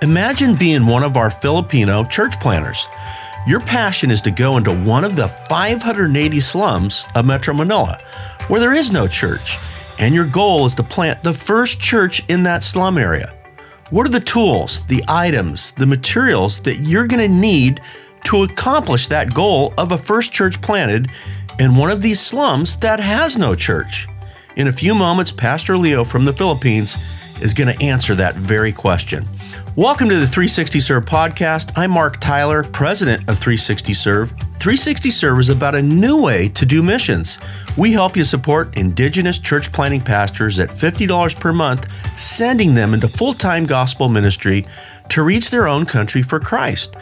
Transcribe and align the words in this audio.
Imagine 0.00 0.54
being 0.54 0.86
one 0.86 1.02
of 1.02 1.16
our 1.16 1.28
Filipino 1.28 2.04
church 2.04 2.38
planners. 2.38 2.86
Your 3.48 3.58
passion 3.58 4.12
is 4.12 4.20
to 4.22 4.30
go 4.30 4.56
into 4.56 4.72
one 4.72 5.02
of 5.02 5.16
the 5.16 5.26
580 5.26 6.38
slums 6.38 7.04
of 7.16 7.26
Metro 7.26 7.52
Manila 7.52 7.98
where 8.46 8.60
there 8.60 8.74
is 8.74 8.92
no 8.92 9.08
church, 9.08 9.58
and 9.98 10.14
your 10.14 10.24
goal 10.24 10.64
is 10.66 10.76
to 10.76 10.84
plant 10.84 11.24
the 11.24 11.32
first 11.32 11.80
church 11.80 12.24
in 12.28 12.44
that 12.44 12.62
slum 12.62 12.96
area. 12.96 13.34
What 13.90 14.06
are 14.06 14.10
the 14.12 14.20
tools, 14.20 14.86
the 14.86 15.02
items, 15.08 15.72
the 15.72 15.86
materials 15.86 16.60
that 16.60 16.76
you're 16.76 17.08
going 17.08 17.28
to 17.28 17.36
need 17.36 17.80
to 18.24 18.44
accomplish 18.44 19.08
that 19.08 19.34
goal 19.34 19.74
of 19.76 19.90
a 19.90 19.98
first 19.98 20.32
church 20.32 20.62
planted 20.62 21.10
in 21.58 21.74
one 21.74 21.90
of 21.90 22.02
these 22.02 22.20
slums 22.20 22.76
that 22.76 23.00
has 23.00 23.36
no 23.36 23.56
church? 23.56 24.06
In 24.54 24.68
a 24.68 24.72
few 24.72 24.94
moments, 24.94 25.32
Pastor 25.32 25.76
Leo 25.76 26.04
from 26.04 26.24
the 26.24 26.32
Philippines 26.32 26.96
is 27.42 27.52
going 27.52 27.76
to 27.76 27.84
answer 27.84 28.14
that 28.14 28.36
very 28.36 28.72
question. 28.72 29.26
Welcome 29.78 30.08
to 30.08 30.16
the 30.16 30.26
360 30.26 30.80
Serve 30.80 31.04
podcast. 31.04 31.70
I'm 31.76 31.92
Mark 31.92 32.18
Tyler, 32.18 32.64
president 32.64 33.20
of 33.28 33.38
360 33.38 33.92
Serve. 33.92 34.30
360 34.30 35.08
Serve 35.08 35.38
is 35.38 35.50
about 35.50 35.76
a 35.76 35.80
new 35.80 36.20
way 36.20 36.48
to 36.48 36.66
do 36.66 36.82
missions. 36.82 37.38
We 37.76 37.92
help 37.92 38.16
you 38.16 38.24
support 38.24 38.76
Indigenous 38.76 39.38
church 39.38 39.72
planting 39.72 40.00
pastors 40.00 40.58
at 40.58 40.70
$50 40.70 41.38
per 41.38 41.52
month, 41.52 41.86
sending 42.18 42.74
them 42.74 42.92
into 42.92 43.06
full 43.06 43.32
time 43.32 43.66
gospel 43.66 44.08
ministry 44.08 44.66
to 45.10 45.22
reach 45.22 45.50
their 45.50 45.68
own 45.68 45.86
country 45.86 46.22
for 46.22 46.40
Christ. 46.40 46.96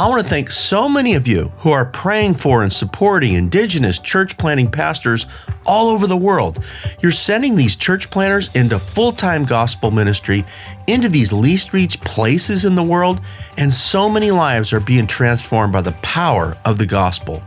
I 0.00 0.08
want 0.08 0.22
to 0.22 0.28
thank 0.30 0.50
so 0.50 0.88
many 0.88 1.12
of 1.12 1.28
you 1.28 1.52
who 1.58 1.72
are 1.72 1.84
praying 1.84 2.32
for 2.32 2.62
and 2.62 2.72
supporting 2.72 3.34
Indigenous 3.34 3.98
church 3.98 4.38
planting 4.38 4.70
pastors 4.70 5.26
all 5.66 5.90
over 5.90 6.06
the 6.06 6.16
world. 6.16 6.64
You're 7.00 7.12
sending 7.12 7.54
these 7.54 7.76
church 7.76 8.10
planters 8.10 8.48
into 8.56 8.78
full 8.78 9.12
time 9.12 9.44
gospel 9.44 9.90
ministry 9.90 10.46
into 10.86 11.10
these 11.10 11.34
least 11.34 11.74
reached 11.74 12.00
places 12.02 12.64
in 12.64 12.76
the 12.76 12.82
world, 12.82 13.20
and 13.58 13.70
so 13.70 14.08
many 14.08 14.30
lives 14.30 14.72
are 14.72 14.80
being 14.80 15.06
transformed 15.06 15.74
by 15.74 15.82
the 15.82 15.92
power 16.00 16.56
of 16.64 16.78
the 16.78 16.86
gospel. 16.86 17.42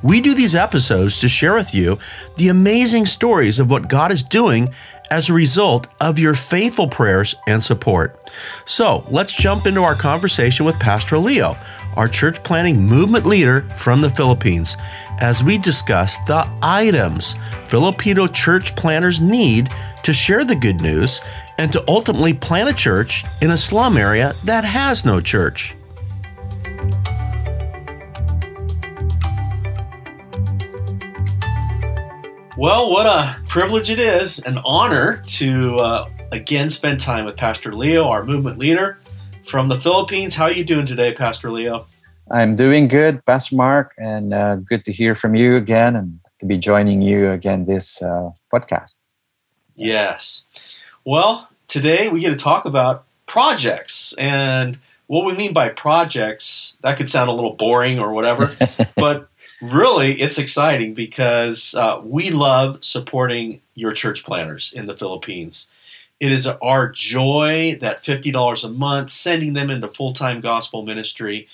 We 0.00 0.20
do 0.20 0.32
these 0.32 0.54
episodes 0.54 1.18
to 1.20 1.28
share 1.28 1.56
with 1.56 1.74
you 1.74 1.98
the 2.36 2.50
amazing 2.50 3.06
stories 3.06 3.58
of 3.58 3.68
what 3.68 3.88
God 3.88 4.12
is 4.12 4.22
doing 4.22 4.72
as 5.10 5.28
a 5.28 5.34
result 5.34 5.88
of 6.00 6.18
your 6.18 6.34
faithful 6.34 6.86
prayers 6.86 7.34
and 7.46 7.62
support. 7.62 8.30
So 8.64 9.04
let's 9.08 9.34
jump 9.34 9.66
into 9.66 9.82
our 9.82 9.94
conversation 9.94 10.66
with 10.66 10.78
Pastor 10.78 11.18
Leo, 11.18 11.56
our 11.96 12.08
church 12.08 12.42
planting 12.42 12.84
movement 12.84 13.26
leader 13.26 13.62
from 13.76 14.00
the 14.00 14.10
Philippines, 14.10 14.76
as 15.20 15.42
we 15.42 15.58
discuss 15.58 16.18
the 16.26 16.48
items 16.62 17.34
Filipino 17.62 18.26
church 18.26 18.76
planters 18.76 19.20
need 19.20 19.70
to 20.02 20.12
share 20.12 20.44
the 20.44 20.54
good 20.54 20.80
news 20.80 21.20
and 21.58 21.72
to 21.72 21.82
ultimately 21.88 22.32
plant 22.32 22.68
a 22.68 22.74
church 22.74 23.24
in 23.40 23.50
a 23.50 23.56
slum 23.56 23.96
area 23.96 24.34
that 24.44 24.64
has 24.64 25.04
no 25.04 25.20
church. 25.20 25.74
Well, 32.58 32.90
what 32.90 33.04
a 33.04 33.36
privilege 33.48 33.90
it 33.90 33.98
is, 33.98 34.38
an 34.46 34.58
honor 34.64 35.22
to 35.26 35.76
uh, 35.76 36.08
again 36.32 36.68
spend 36.70 37.00
time 37.00 37.26
with 37.26 37.36
Pastor 37.36 37.72
Leo, 37.74 38.08
our 38.08 38.24
movement 38.24 38.58
leader 38.58 38.98
from 39.46 39.68
the 39.68 39.80
Philippines. 39.80 40.34
How 40.34 40.44
are 40.44 40.52
you 40.52 40.64
doing 40.64 40.86
today, 40.86 41.14
Pastor 41.14 41.50
Leo? 41.50 41.86
I'm 42.30 42.56
doing 42.56 42.88
good, 42.88 43.24
Pastor 43.24 43.54
Mark, 43.54 43.94
and 43.96 44.34
uh, 44.34 44.56
good 44.56 44.84
to 44.84 44.92
hear 44.92 45.14
from 45.14 45.34
you 45.34 45.56
again 45.56 45.94
and 45.94 46.18
to 46.40 46.46
be 46.46 46.58
joining 46.58 47.00
you 47.00 47.30
again 47.30 47.66
this 47.66 48.02
uh, 48.02 48.30
podcast. 48.52 48.96
Yes. 49.76 50.46
Well, 51.04 51.48
today 51.68 52.08
we 52.08 52.20
get 52.20 52.30
to 52.30 52.36
talk 52.36 52.64
about 52.64 53.04
projects 53.26 54.12
and 54.14 54.78
what 55.06 55.24
we 55.24 55.34
mean 55.34 55.52
by 55.52 55.68
projects. 55.68 56.76
That 56.80 56.96
could 56.96 57.08
sound 57.08 57.30
a 57.30 57.32
little 57.32 57.54
boring 57.54 58.00
or 58.00 58.12
whatever, 58.12 58.50
but 58.96 59.28
really 59.62 60.12
it's 60.12 60.38
exciting 60.38 60.94
because 60.94 61.74
uh, 61.76 62.00
we 62.02 62.30
love 62.30 62.84
supporting 62.84 63.60
your 63.74 63.92
church 63.92 64.24
planners 64.24 64.72
in 64.72 64.86
the 64.86 64.94
Philippines. 64.94 65.70
It 66.18 66.32
is 66.32 66.46
our 66.46 66.90
joy 66.90 67.76
that 67.80 68.02
$50 68.02 68.64
a 68.64 68.68
month, 68.68 69.10
sending 69.10 69.52
them 69.52 69.70
into 69.70 69.88
full 69.88 70.14
time 70.14 70.40
gospel 70.40 70.82
ministry. 70.82 71.48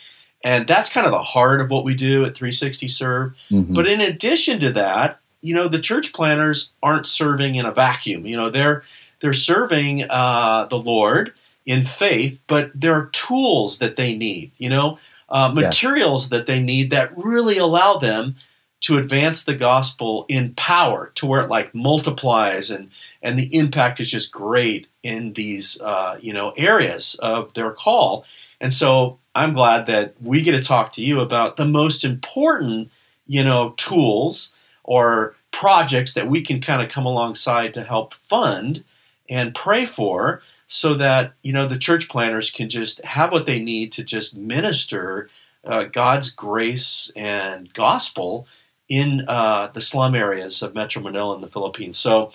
And 0.44 0.66
that's 0.66 0.92
kind 0.92 1.06
of 1.06 1.12
the 1.12 1.22
heart 1.22 1.60
of 1.60 1.70
what 1.70 1.84
we 1.84 1.94
do 1.94 2.24
at 2.24 2.34
360 2.34 2.88
Serve. 2.88 3.34
Mm-hmm. 3.50 3.74
But 3.74 3.86
in 3.86 4.00
addition 4.00 4.60
to 4.60 4.72
that, 4.72 5.20
you 5.40 5.54
know, 5.54 5.68
the 5.68 5.80
church 5.80 6.12
planners 6.12 6.70
aren't 6.82 7.06
serving 7.06 7.56
in 7.56 7.66
a 7.66 7.72
vacuum. 7.72 8.26
You 8.26 8.36
know, 8.36 8.50
they're 8.50 8.84
they're 9.20 9.34
serving 9.34 10.04
uh, 10.08 10.66
the 10.66 10.78
Lord 10.78 11.32
in 11.66 11.82
faith, 11.82 12.42
but 12.46 12.70
there 12.74 12.94
are 12.94 13.06
tools 13.12 13.78
that 13.78 13.96
they 13.96 14.16
need. 14.16 14.52
You 14.58 14.70
know, 14.70 14.98
uh, 15.28 15.50
materials 15.52 16.24
yes. 16.24 16.30
that 16.30 16.46
they 16.46 16.62
need 16.62 16.90
that 16.92 17.12
really 17.16 17.58
allow 17.58 17.96
them 17.96 18.36
to 18.82 18.98
advance 18.98 19.44
the 19.44 19.54
gospel 19.54 20.26
in 20.28 20.54
power 20.54 21.12
to 21.14 21.26
where 21.26 21.42
it 21.42 21.50
like 21.50 21.74
multiplies 21.74 22.70
and 22.70 22.90
and 23.22 23.38
the 23.38 23.56
impact 23.56 24.00
is 24.00 24.10
just 24.10 24.32
great 24.32 24.88
in 25.02 25.32
these 25.32 25.80
uh, 25.80 26.18
you 26.20 26.32
know 26.32 26.52
areas 26.56 27.14
of 27.16 27.54
their 27.54 27.72
call. 27.72 28.24
And 28.60 28.72
so 28.72 29.18
i'm 29.34 29.52
glad 29.52 29.86
that 29.86 30.14
we 30.20 30.42
get 30.42 30.52
to 30.52 30.62
talk 30.62 30.92
to 30.92 31.02
you 31.02 31.20
about 31.20 31.56
the 31.56 31.64
most 31.64 32.04
important 32.04 32.90
you 33.26 33.44
know 33.44 33.74
tools 33.76 34.54
or 34.84 35.34
projects 35.50 36.14
that 36.14 36.28
we 36.28 36.42
can 36.42 36.60
kind 36.60 36.82
of 36.82 36.90
come 36.90 37.06
alongside 37.06 37.74
to 37.74 37.82
help 37.82 38.14
fund 38.14 38.84
and 39.28 39.54
pray 39.54 39.86
for 39.86 40.42
so 40.68 40.94
that 40.94 41.32
you 41.42 41.52
know 41.52 41.66
the 41.66 41.78
church 41.78 42.08
planners 42.08 42.50
can 42.50 42.68
just 42.68 43.04
have 43.04 43.32
what 43.32 43.46
they 43.46 43.62
need 43.62 43.92
to 43.92 44.04
just 44.04 44.36
minister 44.36 45.28
uh, 45.64 45.84
God's 45.84 46.32
grace 46.32 47.12
and 47.14 47.72
gospel 47.72 48.46
in 48.92 49.24
uh, 49.28 49.68
the 49.68 49.80
slum 49.80 50.14
areas 50.14 50.62
of 50.62 50.74
Metro 50.74 51.00
Manila 51.02 51.34
in 51.34 51.40
the 51.40 51.48
Philippines. 51.48 51.98
So, 51.98 52.30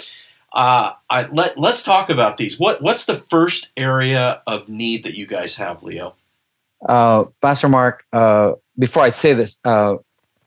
uh, 0.54 0.94
I, 1.10 1.28
let 1.28 1.58
let's 1.58 1.84
talk 1.84 2.10
about 2.10 2.38
these. 2.38 2.60
What 2.60 2.82
what's 2.82 3.06
the 3.06 3.16
first 3.16 3.72
area 3.78 4.42
of 4.48 4.68
need 4.68 5.04
that 5.04 5.16
you 5.16 5.28
guys 5.28 5.58
have, 5.58 5.84
Leo? 5.84 6.16
Uh, 6.88 7.26
Pastor 7.42 7.70
Mark, 7.70 8.06
uh, 8.14 8.54
before 8.78 9.04
I 9.04 9.10
say 9.10 9.34
this, 9.34 9.60
uh, 9.66 9.96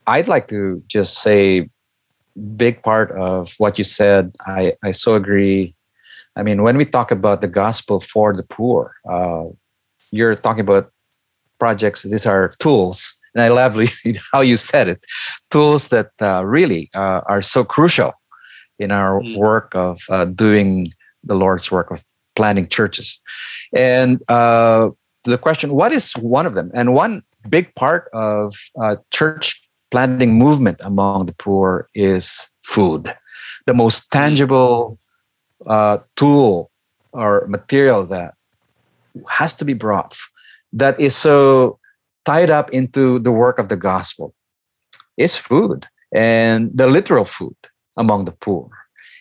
I'd 0.06 0.28
like 0.28 0.48
to 0.48 0.82
just 0.88 1.22
say 1.22 1.68
big 2.56 2.82
part 2.82 3.10
of 3.12 3.54
what 3.58 3.78
you 3.78 3.84
said. 3.84 4.34
I 4.46 4.74
I 4.82 4.90
so 4.90 5.14
agree 5.14 5.74
I 6.36 6.42
mean, 6.42 6.62
when 6.62 6.76
we 6.76 6.84
talk 6.84 7.10
about 7.10 7.40
the 7.40 7.48
gospel 7.48 8.00
for 8.00 8.34
the 8.34 8.42
poor, 8.42 8.94
uh, 9.08 9.44
you're 10.10 10.34
talking 10.34 10.62
about 10.62 10.92
projects. 11.58 12.02
These 12.04 12.26
are 12.26 12.52
tools, 12.58 13.19
and 13.34 13.42
I 13.42 13.48
love 13.48 13.78
how 14.32 14.40
you 14.40 14.56
said 14.56 14.88
it. 14.88 15.04
Tools 15.50 15.88
that 15.88 16.10
uh, 16.20 16.44
really 16.44 16.90
uh, 16.94 17.20
are 17.26 17.42
so 17.42 17.64
crucial 17.64 18.12
in 18.78 18.90
our 18.90 19.20
mm. 19.20 19.36
work 19.36 19.74
of 19.74 20.00
uh, 20.08 20.24
doing 20.24 20.88
the 21.22 21.34
Lord's 21.34 21.70
work 21.70 21.90
of 21.90 22.04
planting 22.34 22.68
churches. 22.68 23.20
And 23.74 24.20
uh, 24.28 24.90
the 25.24 25.38
question, 25.38 25.74
what 25.74 25.92
is 25.92 26.12
one 26.14 26.46
of 26.46 26.54
them? 26.54 26.70
And 26.74 26.94
one 26.94 27.22
big 27.48 27.74
part 27.74 28.08
of 28.12 28.54
uh, 28.80 28.96
church 29.10 29.60
planting 29.90 30.34
movement 30.34 30.80
among 30.82 31.26
the 31.26 31.34
poor 31.34 31.88
is 31.94 32.52
food, 32.62 33.08
the 33.66 33.74
most 33.74 34.04
mm. 34.04 34.10
tangible 34.10 34.98
uh, 35.66 35.98
tool 36.16 36.70
or 37.12 37.46
material 37.48 38.06
that 38.06 38.34
has 39.28 39.52
to 39.54 39.64
be 39.64 39.74
brought 39.74 40.16
that 40.72 40.98
is 41.00 41.16
so 41.16 41.78
tied 42.24 42.50
up 42.50 42.70
into 42.70 43.18
the 43.18 43.32
work 43.32 43.58
of 43.58 43.68
the 43.68 43.76
gospel 43.76 44.34
is 45.16 45.36
food 45.36 45.86
and 46.14 46.70
the 46.74 46.86
literal 46.86 47.24
food 47.24 47.56
among 47.96 48.24
the 48.24 48.32
poor. 48.32 48.70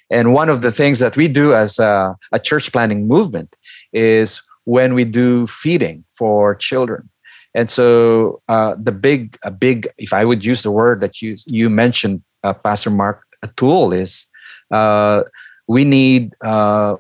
And 0.10 0.34
one 0.34 0.50
of 0.50 0.62
the 0.62 0.72
things 0.72 1.00
that 1.00 1.16
we 1.16 1.28
do 1.28 1.54
as 1.54 1.78
a, 1.80 2.16
a 2.32 2.40
church 2.40 2.72
planting 2.72 3.08
movement 3.08 3.56
is 3.94 4.42
when 4.64 4.94
we 4.94 5.04
do 5.04 5.46
feeding 5.48 6.04
for 6.10 6.56
children. 6.56 7.10
And 7.54 7.70
so 7.70 8.42
uh, 8.48 8.76
the 8.78 8.92
big, 8.92 9.38
a 9.44 9.52
big, 9.52 9.88
if 9.98 10.14
I 10.14 10.26
would 10.26 10.46
use 10.46 10.64
the 10.64 10.72
word 10.72 11.02
that 11.02 11.22
you 11.22 11.38
you 11.46 11.70
mentioned, 11.70 12.22
uh, 12.44 12.54
Pastor 12.54 12.90
Mark, 12.90 13.24
a 13.42 13.48
tool 13.48 13.92
is 13.92 14.28
uh, 14.72 15.24
we 15.68 15.84
need 15.84 16.36
uh, 16.44 16.96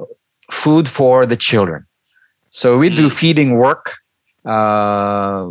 food 0.51 0.87
for 0.87 1.25
the 1.25 1.37
children. 1.37 1.85
So 2.49 2.77
we 2.79 2.89
do 2.89 3.07
mm. 3.07 3.11
feeding 3.11 3.57
work, 3.57 3.97
uh, 4.45 5.49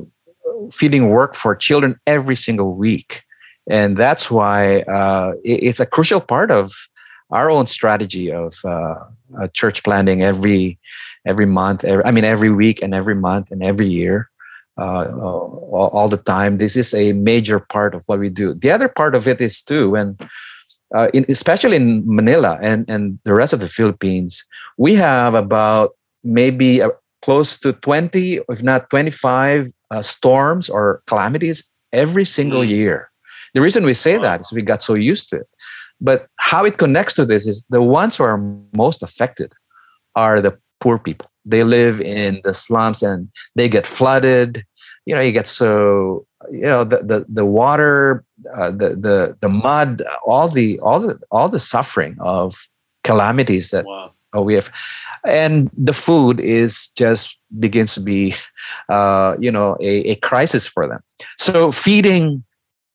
feeding 0.71 1.11
work 1.11 1.35
for 1.35 1.55
children 1.55 1.99
every 2.07 2.37
single 2.37 2.75
week, 2.75 3.23
and 3.69 3.97
that's 3.97 4.31
why 4.31 4.81
uh, 4.83 5.33
it's 5.45 5.81
a 5.81 5.87
crucial 5.87 6.21
part 6.21 6.51
of 6.51 6.73
our 7.31 7.51
own 7.51 7.67
strategy 7.67 8.33
of 8.33 8.55
uh, 8.65 8.95
church 9.53 9.83
planting 9.83 10.23
every 10.23 10.79
every 11.27 11.47
month. 11.47 11.85
Every, 11.85 12.05
I 12.05 12.11
mean, 12.11 12.25
every 12.25 12.51
week 12.51 12.83
and 12.83 12.95
every 12.95 13.15
month 13.15 13.51
and 13.51 13.63
every 13.63 13.89
year. 13.89 14.31
Uh, 14.81 15.11
all, 15.21 15.91
all, 15.93 16.07
the 16.07 16.17
time. 16.17 16.59
This 16.59 16.77
is 16.77 16.95
a 16.95 17.13
major 17.13 17.59
part 17.59 17.97
of 17.97 18.05
what 18.07 18.21
we 18.21 18.29
do. 18.29 18.55
The 18.55 18.71
other 18.71 18.87
part 18.87 19.17
of 19.17 19.27
it 19.27 19.41
is 19.41 19.61
too 19.61 19.97
and 19.97 20.17
uh, 20.95 21.09
in, 21.13 21.25
especially 21.29 21.77
in 21.77 22.03
Manila 22.07 22.59
and, 22.63 22.89
and 22.89 23.19
the 23.25 23.35
rest 23.35 23.53
of 23.53 23.61
the 23.61 23.69
Philippines, 23.69 24.45
we 24.77 24.95
have 24.95 25.35
about 25.35 25.97
maybe 26.25 26.83
close 27.23 27.59
to 27.61 27.73
20, 27.73 28.41
if 28.49 28.63
not 28.63 28.91
25 28.91 29.71
uh, 29.91 30.03
storms 30.03 30.69
or 30.69 31.03
calamities 31.07 31.71
every 31.93 32.25
single 32.25 32.63
mm. 32.63 32.69
year. 32.69 33.11
The 33.55 33.61
reason 33.61 33.85
we 33.85 33.95
say 33.95 34.17
wow. 34.17 34.23
that 34.23 34.41
is 34.43 34.53
we 34.53 34.63
got 34.63 34.83
so 34.83 34.95
used 34.95 35.29
to 35.31 35.37
it. 35.37 35.49
But 36.01 36.29
how 36.39 36.65
it 36.65 36.79
connects 36.79 37.15
to 37.15 37.25
this 37.25 37.47
is 37.47 37.65
the 37.71 37.83
ones 37.83 38.17
who 38.17 38.25
are 38.25 38.39
most 38.77 39.03
affected 39.03 39.53
are 40.15 40.41
the 40.41 40.57
poor 40.81 40.99
people. 40.99 41.31
They 41.45 41.65
live 41.65 42.01
in 42.01 42.41
the 42.45 42.55
slums 42.55 43.03
and 43.03 43.29
they 43.57 43.69
get 43.69 43.87
flooded. 43.87 44.65
You 45.07 45.15
know, 45.15 45.21
you 45.21 45.33
get 45.33 45.49
so 45.49 46.27
you 46.51 46.63
know 46.63 46.85
the 46.85 46.99
the, 46.99 47.27
the 47.29 47.47
water, 47.47 48.25
uh, 48.55 48.71
the 48.71 48.91
the 48.91 49.37
the 49.41 49.49
mud, 49.49 50.03
all 50.25 50.49
the 50.49 50.79
all 50.81 51.01
the 51.01 51.19
all 51.31 51.49
the 51.49 51.59
suffering 51.59 52.17
of 52.21 52.55
calamities 53.03 53.71
that 53.71 53.87
wow. 53.87 54.13
We 54.35 54.55
have, 54.55 54.71
and 55.25 55.71
the 55.77 55.93
food 55.93 56.41
is 56.41 56.89
just 56.97 57.37
begins 57.59 57.95
to 57.95 58.01
be, 58.01 58.35
uh, 58.89 59.37
you 59.39 59.51
know, 59.51 59.77
a, 59.81 60.11
a 60.11 60.15
crisis 60.17 60.67
for 60.67 60.87
them. 60.87 61.01
So 61.39 61.73
feeding 61.73 62.45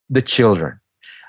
the 0.10 0.22
children, 0.22 0.80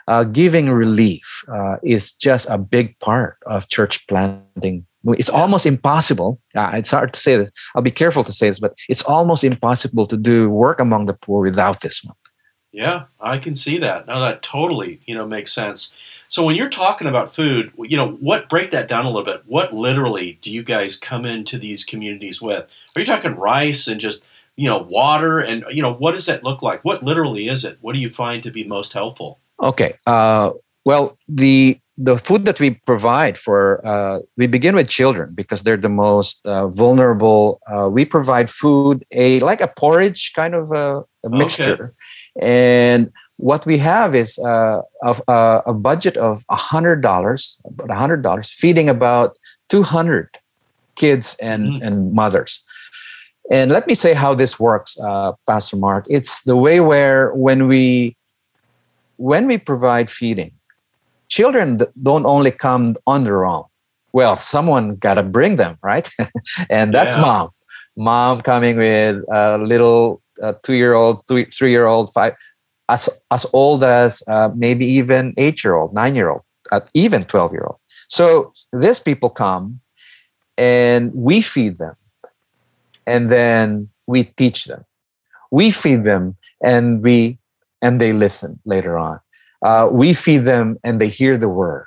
uh, 0.09 0.25
giving 0.25 0.71
relief 0.71 1.43
uh, 1.49 1.77
is 1.83 2.13
just 2.13 2.49
a 2.51 2.59
big 2.59 2.99
part 2.99 3.39
of 3.47 3.69
church 3.69 4.07
planting. 4.07 4.87
It's 5.07 5.31
almost 5.31 5.67
impossible. 5.67 6.41
Uh, 6.55 6.73
it's 6.75 6.91
hard 6.91 7.13
to 7.13 7.21
say 7.21 7.37
this. 7.37 7.51
I'll 7.75 7.83
be 7.83 7.91
careful 7.91 8.25
to 8.25 8.33
say 8.33 8.49
this, 8.49 8.61
but 8.61 8.75
it's 8.89 9.03
almost 9.03 9.45
impossible 9.45 10.07
to 10.07 10.17
do 10.17 10.51
work 10.51 10.81
among 10.81 11.07
the 11.07 11.15
poor 11.15 11.43
without 11.43 11.81
this 11.81 12.03
one. 12.03 12.17
Yeah, 12.73 13.05
I 13.21 13.39
can 13.39 13.55
see 13.55 13.79
that. 13.79 14.07
Now 14.07 14.19
that 14.21 14.43
totally, 14.43 15.01
you 15.07 15.15
know, 15.15 15.27
makes 15.27 15.53
sense. 15.53 15.95
So 16.35 16.43
when 16.43 16.57
you're 16.57 16.69
talking 16.69 17.07
about 17.07 17.33
food, 17.33 17.71
you 17.79 17.97
know, 17.97 18.15
what 18.15 18.49
break 18.49 18.71
that 18.71 18.89
down 18.89 19.05
a 19.05 19.09
little 19.09 19.23
bit. 19.23 19.43
What 19.47 19.73
literally 19.73 20.41
do 20.43 20.51
you 20.51 20.65
guys 20.65 20.99
come 20.99 21.25
into 21.25 21.59
these 21.59 21.85
communities 21.85 22.43
with? 22.43 22.75
Are 22.97 22.99
you 22.99 23.07
talking 23.07 23.37
rice 23.37 23.87
and 23.87 24.01
just 24.01 24.25
you 24.57 24.69
know 24.69 24.79
water 24.79 25.39
and 25.39 25.65
you 25.71 25.81
know 25.81 25.93
what 25.93 26.11
does 26.11 26.27
that 26.27 26.43
look 26.43 26.61
like? 26.61 26.85
What 26.85 27.05
literally 27.05 27.47
is 27.47 27.65
it? 27.65 27.79
What 27.83 27.93
do 27.93 28.01
you 28.01 28.09
find 28.09 28.43
to 28.43 28.51
be 28.51 28.65
most 28.65 28.95
helpful? 28.95 29.39
Okay. 29.63 29.95
Uh, 30.09 30.51
well, 30.85 31.17
the 31.29 31.79
the 31.97 32.19
food 32.19 32.47
that 32.47 32.59
we 32.59 32.71
provide 32.85 33.39
for 33.39 33.87
uh, 33.87 34.19
we 34.37 34.49
begin 34.49 34.75
with 34.75 34.89
children 34.89 35.35
because 35.37 35.63
they're 35.63 35.77
the 35.77 35.89
most 35.89 36.45
uh, 36.49 36.67
vulnerable. 36.67 37.61
Uh, 37.69 37.89
we 37.89 38.05
provide 38.05 38.51
food 38.51 39.05
a 39.13 39.39
like 39.39 39.61
a 39.61 39.69
porridge 39.69 40.33
kind 40.35 40.57
of 40.57 40.73
a, 40.73 41.05
a 41.25 41.31
mixture, 41.31 41.95
okay. 42.37 42.45
and 42.45 43.13
what 43.37 43.67
we 43.67 43.79
have 43.79 44.15
is 44.15 44.39
uh, 44.39 44.81
a, 45.03 45.31
uh, 45.31 45.63
a 45.67 45.75
budget 45.75 46.17
of 46.17 46.43
a 46.51 46.57
hundred 46.57 47.03
dollars, 47.03 47.59
about 47.65 47.91
a 47.91 47.95
hundred 47.95 48.23
dollars, 48.23 48.51
feeding 48.51 48.89
about 48.89 49.37
two 49.69 49.83
hundred 49.83 50.29
kids 50.95 51.37
and 51.41 51.67
mm. 51.67 51.83
and 51.83 52.13
mothers. 52.13 52.65
And 53.51 53.71
let 53.71 53.87
me 53.87 53.95
say 53.95 54.15
how 54.15 54.35
this 54.35 54.59
works, 54.59 54.99
uh, 54.99 55.33
Pastor 55.47 55.77
Mark. 55.77 56.07
It's 56.09 56.45
the 56.45 56.57
way 56.57 56.81
where 56.81 57.35
when 57.35 57.69
we 57.69 58.17
when 59.17 59.47
we 59.47 59.59
provide 59.59 60.11
feeding, 60.11 60.53
children 61.29 61.79
don't 62.03 62.27
only 62.27 62.51
come 62.51 62.97
on 63.07 63.25
their 63.25 63.45
own. 63.45 63.65
Well, 64.13 64.37
someone 64.37 64.97
got 64.97 65.15
to 65.15 65.23
bring 65.23 65.57
them, 65.57 65.77
right? 65.83 66.09
and 66.71 66.95
that's 66.95 67.17
yeah. 67.17 67.23
mom. 67.23 67.51
Mom 67.97 68.41
coming 68.43 68.77
with 68.77 69.23
a 69.31 69.59
little 69.59 70.23
uh, 70.43 70.55
two-year-old, 70.63 71.27
three-year-old, 71.27 72.13
five, 72.13 72.35
as 72.89 73.09
as 73.31 73.47
old 73.53 73.83
as 73.83 74.23
uh, 74.29 74.51
maybe 74.55 74.87
even 74.87 75.35
eight-year-old, 75.37 75.95
nine-year-old, 75.95 76.43
uh, 76.73 76.81
even 76.95 77.25
twelve-year-old. 77.25 77.79
So 78.09 78.53
these 78.73 79.01
people 79.01 79.31
come, 79.31 79.81
and 80.59 81.13
we 81.15 81.41
feed 81.41 81.79
them, 81.79 81.97
and 83.07 83.31
then 83.31 83.89
we 84.07 84.25
teach 84.25 84.65
them. 84.67 84.85
We 85.51 85.71
feed 85.71 86.05
them, 86.05 86.37
and 86.63 87.03
we 87.03 87.39
and 87.81 88.01
they 88.01 88.13
listen 88.13 88.61
later 88.65 88.99
on. 88.99 89.21
Uh, 89.65 89.89
we 89.91 90.13
feed 90.15 90.45
them 90.45 90.77
and 90.85 91.01
they 91.01 91.09
hear 91.09 91.39
the 91.39 91.49
word. 91.49 91.87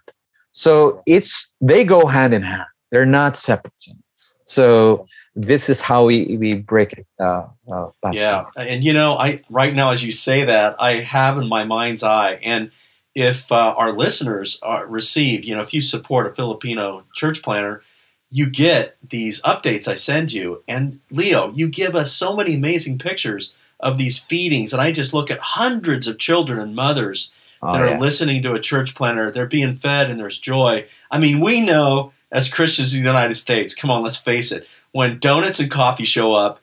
So 0.52 1.04
it's 1.06 1.54
they 1.62 1.84
go 1.84 2.08
hand 2.08 2.34
in 2.34 2.44
hand. 2.44 2.68
They're 2.92 3.06
not 3.06 3.38
separate 3.38 3.74
things. 3.80 4.38
So 4.46 5.06
this 5.40 5.70
is 5.70 5.82
how 5.82 6.06
we, 6.06 6.36
we 6.38 6.54
break 6.56 6.94
it. 6.94 7.06
Uh, 7.20 7.48
uh, 7.72 7.90
yeah, 8.12 8.46
and 8.56 8.84
you 8.84 8.94
know, 8.94 9.18
I 9.18 9.42
right 9.50 9.74
now 9.74 9.92
as 9.92 10.04
you 10.04 10.12
say 10.12 10.46
that, 10.46 10.76
I 10.80 10.94
have 10.94 11.38
in 11.38 11.48
my 11.48 11.64
mind's 11.64 12.04
eye, 12.04 12.40
and 12.44 12.72
if 13.14 13.52
uh, 13.52 13.74
our 13.78 13.92
listeners 13.92 14.60
are, 14.62 14.86
receive, 14.88 15.44
you 15.46 15.56
know, 15.56 15.62
if 15.62 15.74
you 15.74 15.82
support 15.82 16.28
a 16.28 16.36
Filipino 16.36 17.04
church 17.14 17.42
planner 17.42 17.82
you 18.30 18.50
get 18.50 18.98
these 19.08 19.42
updates 19.44 19.88
I 19.88 19.96
send 19.96 20.34
you, 20.34 20.64
and 20.68 21.00
Leo, 21.10 21.52
you 21.52 21.70
give 21.70 21.96
us 21.96 22.12
so 22.12 22.36
many 22.36 22.56
amazing 22.56 23.00
pictures 23.00 23.54
of 23.80 23.98
these 23.98 24.20
feedings, 24.20 24.74
and 24.74 24.82
I 24.82 24.92
just 24.92 25.14
look 25.14 25.32
at 25.32 25.40
hundreds 25.40 26.08
of 26.08 26.20
children 26.20 26.60
and 26.60 26.76
mothers 26.76 27.32
oh, 27.62 27.72
that 27.72 27.82
are 27.82 27.92
yeah. 27.92 28.00
listening 28.00 28.42
to 28.44 28.54
a 28.54 28.60
church 28.60 28.96
planner 28.96 29.32
They're 29.32 29.48
being 29.48 29.76
fed, 29.76 30.10
and 30.10 30.20
there's 30.20 30.40
joy. 30.40 30.88
I 31.10 31.20
mean, 31.20 31.40
we 31.40 31.62
know 31.62 32.12
as 32.32 32.54
Christians 32.54 32.94
in 32.94 33.02
the 33.02 33.08
United 33.08 33.36
States. 33.36 33.76
Come 33.76 33.92
on, 33.92 34.04
let's 34.04 34.18
face 34.18 34.52
it. 34.52 34.68
When 34.92 35.20
donuts 35.20 35.60
and 35.60 35.70
coffee 35.70 36.06
show 36.06 36.34
up, 36.34 36.60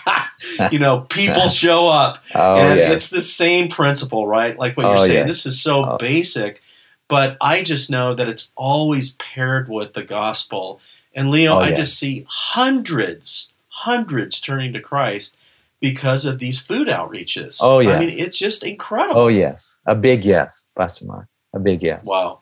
you 0.72 0.78
know, 0.78 1.00
people 1.00 1.48
show 1.48 1.88
up, 1.88 2.18
oh, 2.34 2.56
and 2.56 2.78
yeah. 2.78 2.92
it's 2.92 3.10
the 3.10 3.20
same 3.20 3.68
principle, 3.68 4.26
right? 4.26 4.58
Like 4.58 4.76
what 4.76 4.84
you're 4.84 4.94
oh, 4.94 4.96
saying. 4.96 5.18
Yeah. 5.18 5.26
This 5.26 5.46
is 5.46 5.60
so 5.60 5.84
oh. 5.84 5.98
basic, 5.98 6.62
but 7.08 7.36
I 7.40 7.62
just 7.62 7.90
know 7.90 8.14
that 8.14 8.28
it's 8.28 8.50
always 8.56 9.12
paired 9.12 9.68
with 9.68 9.92
the 9.92 10.04
gospel. 10.04 10.80
And 11.14 11.30
Leo, 11.30 11.54
oh, 11.54 11.58
I 11.58 11.72
just 11.72 11.98
see 11.98 12.26
hundreds, 12.28 13.52
hundreds 13.68 14.40
turning 14.40 14.72
to 14.72 14.80
Christ 14.80 15.36
because 15.80 16.26
of 16.26 16.38
these 16.38 16.60
food 16.60 16.88
outreaches. 16.88 17.58
Oh 17.62 17.80
yes. 17.80 17.96
I 17.96 17.98
mean, 18.00 18.08
it's 18.10 18.38
just 18.38 18.64
incredible. 18.64 19.20
Oh 19.20 19.28
yes. 19.28 19.78
A 19.86 19.94
big 19.94 20.24
yes, 20.24 20.70
Pastor 20.76 21.06
Mark. 21.06 21.26
A 21.54 21.58
big 21.58 21.82
yes. 21.82 22.04
Wow. 22.06 22.40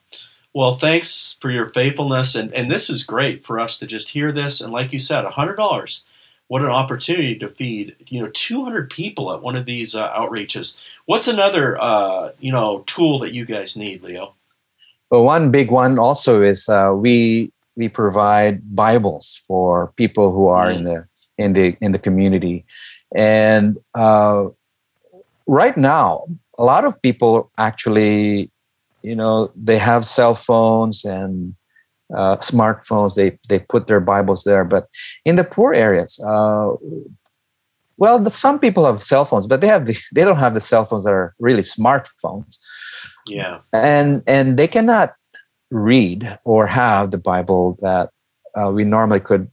Well, 0.56 0.72
thanks 0.72 1.36
for 1.38 1.50
your 1.50 1.66
faithfulness. 1.66 2.34
And, 2.34 2.50
and 2.54 2.70
this 2.70 2.88
is 2.88 3.04
great 3.04 3.44
for 3.44 3.60
us 3.60 3.78
to 3.78 3.86
just 3.86 4.08
hear 4.08 4.32
this. 4.32 4.62
And 4.62 4.72
like 4.72 4.90
you 4.90 4.98
said, 4.98 5.26
$100, 5.26 6.02
what 6.46 6.62
an 6.62 6.68
opportunity 6.68 7.38
to 7.38 7.46
feed, 7.46 7.94
you 8.08 8.22
know, 8.22 8.30
200 8.32 8.88
people 8.88 9.30
at 9.34 9.42
one 9.42 9.54
of 9.54 9.66
these 9.66 9.94
uh, 9.94 10.10
outreaches. 10.14 10.78
What's 11.04 11.28
another, 11.28 11.78
uh, 11.78 12.30
you 12.40 12.52
know, 12.52 12.84
tool 12.86 13.18
that 13.18 13.34
you 13.34 13.44
guys 13.44 13.76
need, 13.76 14.02
Leo? 14.02 14.32
Well, 15.10 15.24
one 15.24 15.50
big 15.50 15.70
one 15.70 15.98
also 15.98 16.40
is 16.40 16.70
uh, 16.70 16.92
we 16.96 17.52
we 17.76 17.90
provide 17.90 18.74
Bibles 18.74 19.42
for 19.46 19.92
people 19.96 20.32
who 20.32 20.46
are 20.46 20.68
mm. 20.68 20.76
in 20.76 20.84
the 20.84 21.08
in 21.36 21.52
the 21.52 21.76
in 21.82 21.92
the 21.92 21.98
community. 21.98 22.64
And 23.14 23.76
uh, 23.94 24.46
right 25.46 25.76
now, 25.76 26.24
a 26.58 26.64
lot 26.64 26.86
of 26.86 27.02
people 27.02 27.50
actually, 27.58 28.50
you 29.06 29.14
know, 29.14 29.52
they 29.54 29.78
have 29.78 30.04
cell 30.04 30.34
phones 30.34 31.04
and 31.04 31.54
uh, 32.12 32.36
smartphones. 32.38 33.14
They 33.14 33.38
they 33.48 33.60
put 33.60 33.86
their 33.86 34.00
Bibles 34.00 34.42
there, 34.42 34.64
but 34.64 34.88
in 35.24 35.36
the 35.36 35.44
poor 35.44 35.72
areas, 35.72 36.18
uh, 36.18 36.72
well, 37.98 38.18
the, 38.18 38.30
some 38.30 38.58
people 38.58 38.84
have 38.84 39.00
cell 39.00 39.24
phones, 39.24 39.46
but 39.46 39.60
they 39.60 39.68
have 39.68 39.86
the, 39.86 39.96
they 40.14 40.24
don't 40.24 40.38
have 40.38 40.54
the 40.54 40.60
cell 40.60 40.84
phones 40.84 41.04
that 41.04 41.12
are 41.12 41.34
really 41.38 41.62
smartphones. 41.62 42.58
Yeah, 43.26 43.60
and 43.72 44.24
and 44.26 44.58
they 44.58 44.66
cannot 44.66 45.14
read 45.70 46.26
or 46.44 46.66
have 46.66 47.12
the 47.12 47.18
Bible 47.32 47.78
that 47.82 48.10
uh, 48.58 48.70
we 48.72 48.82
normally 48.82 49.20
could 49.20 49.48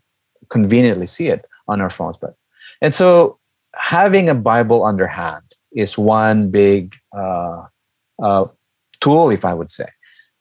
conveniently 0.50 1.06
see 1.06 1.28
it 1.28 1.46
on 1.68 1.80
our 1.80 1.92
phones. 1.92 2.18
But 2.18 2.34
and 2.82 2.94
so 2.94 3.38
having 3.76 4.30
a 4.30 4.36
Bible 4.36 4.84
underhand 4.84 5.46
is 5.76 5.96
one 5.96 6.50
big 6.50 6.96
uh, 7.16 7.66
uh, 8.22 8.46
tool, 9.04 9.30
if 9.30 9.44
I 9.46 9.54
would 9.54 9.72
say, 9.72 9.90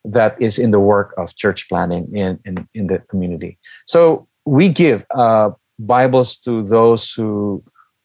that 0.04 0.40
is 0.40 0.59
in 0.59 0.71
the 0.71 0.81
work 0.81 1.14
of 1.16 1.35
church 1.37 1.69
planning 1.69 2.04
in, 2.14 2.38
in, 2.45 2.69
in 2.75 2.87
the 2.87 2.99
community. 3.11 3.59
So 3.87 4.28
we 4.45 4.69
give 4.69 5.04
uh, 5.14 5.50
Bibles 5.78 6.38
to 6.38 6.62
those 6.62 7.12
who 7.12 7.62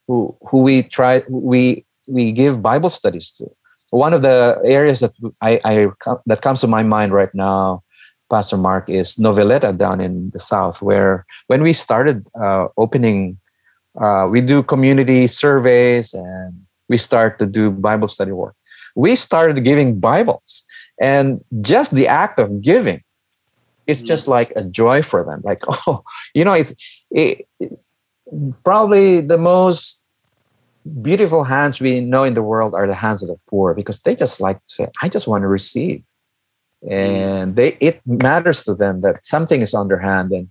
who 0.07 0.37
who 0.47 0.63
we 0.63 0.83
try 0.83 1.23
we 1.29 1.85
we 2.07 2.31
give 2.31 2.61
Bible 2.61 2.89
studies 2.89 3.31
to. 3.37 3.45
One 3.89 4.13
of 4.13 4.21
the 4.21 4.59
areas 4.63 4.99
that 4.99 5.13
I, 5.41 5.59
I 5.65 5.87
that 6.25 6.41
comes 6.41 6.61
to 6.61 6.67
my 6.67 6.83
mind 6.83 7.11
right 7.11 7.33
now, 7.33 7.83
Pastor 8.29 8.57
Mark, 8.57 8.89
is 8.89 9.17
Noveleta 9.17 9.77
down 9.77 10.01
in 10.01 10.29
the 10.31 10.39
south, 10.39 10.81
where 10.81 11.25
when 11.47 11.61
we 11.61 11.73
started 11.73 12.27
uh, 12.39 12.67
opening 12.77 13.37
uh, 13.99 14.27
we 14.29 14.41
do 14.41 14.61
community 14.63 15.27
surveys 15.27 16.13
and 16.13 16.53
we 16.89 16.97
start 16.97 17.39
to 17.39 17.45
do 17.45 17.71
Bible 17.71 18.07
study 18.07 18.31
work. 18.31 18.55
We 18.97 19.15
started 19.15 19.63
giving 19.63 19.99
Bibles, 19.99 20.65
and 20.99 21.45
just 21.61 21.93
the 21.93 22.07
act 22.07 22.39
of 22.39 22.61
giving, 22.61 23.03
it's 23.85 24.01
just 24.01 24.25
mm. 24.25 24.29
like 24.29 24.51
a 24.55 24.63
joy 24.63 25.01
for 25.01 25.23
them. 25.23 25.41
Like, 25.43 25.61
oh, 25.87 26.03
you 26.33 26.43
know, 26.43 26.53
it's 26.53 26.73
it, 27.11 27.47
it, 27.59 27.79
probably 28.63 29.21
the 29.21 29.37
most 29.37 30.01
beautiful 31.01 31.43
hands 31.43 31.79
we 31.79 31.99
know 31.99 32.23
in 32.23 32.33
the 32.33 32.41
world 32.41 32.73
are 32.73 32.87
the 32.87 32.95
hands 32.95 33.21
of 33.21 33.29
the 33.29 33.37
poor 33.47 33.73
because 33.73 34.01
they 34.01 34.15
just 34.15 34.41
like 34.41 34.57
to 34.63 34.69
say, 34.69 34.87
I 35.01 35.09
just 35.09 35.27
want 35.27 35.43
to 35.43 35.47
receive. 35.47 36.03
Mm. 36.83 36.91
And 36.91 37.55
they 37.55 37.77
it 37.79 38.01
matters 38.05 38.63
to 38.63 38.75
them 38.75 39.01
that 39.01 39.25
something 39.25 39.61
is 39.61 39.73
on 39.73 39.87
their 39.87 39.99
hand. 39.99 40.31
And 40.31 40.49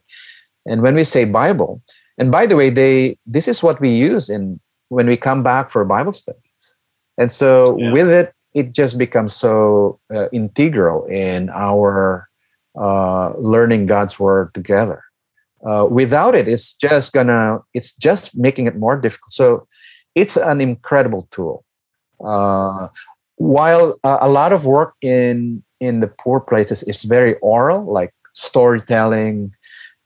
and 0.67 0.83
when 0.83 0.95
we 0.95 1.05
say 1.05 1.25
Bible, 1.25 1.83
and 2.19 2.31
by 2.31 2.47
the 2.47 2.57
way, 2.57 2.71
they 2.71 3.19
this 3.27 3.49
is 3.49 3.63
what 3.63 3.81
we 3.81 3.91
use 3.91 4.31
in 4.31 4.61
when 4.89 5.07
we 5.07 5.17
come 5.17 5.43
back 5.43 5.71
for 5.71 5.85
Bible 5.85 6.13
studies. 6.13 6.77
And 7.19 7.31
so 7.33 7.79
yeah. 7.79 7.93
with 7.93 8.09
it, 8.09 8.35
it 8.57 8.73
just 8.73 8.97
becomes 8.97 9.37
so 9.37 10.01
uh, 10.11 10.31
integral 10.31 11.05
in 11.05 11.51
our 11.51 12.27
uh, 12.75 13.35
learning 13.37 13.85
God's 13.85 14.19
word 14.19 14.55
together. 14.55 15.05
Uh, 15.65 15.87
without 15.91 16.35
it, 16.35 16.49
it's 16.49 16.73
just 16.75 17.13
gonna 17.13 17.59
it's 17.75 17.95
just 17.95 18.37
making 18.37 18.67
it 18.67 18.77
more 18.77 18.99
difficult. 18.99 19.33
So 19.33 19.69
it's 20.15 20.39
an 20.39 20.63
incredible 20.63 21.29
tool. 21.31 21.65
Uh, 22.25 22.89
while 23.37 23.99
a 24.03 24.31
lot 24.31 24.55
of 24.55 24.65
work 24.65 24.95
in 25.03 25.63
in 25.81 26.01
the 26.01 26.09
poor 26.09 26.41
places 26.41 26.83
is 26.85 27.03
very 27.03 27.35
oral, 27.41 27.85
like 27.85 28.15
storytelling, 28.33 29.53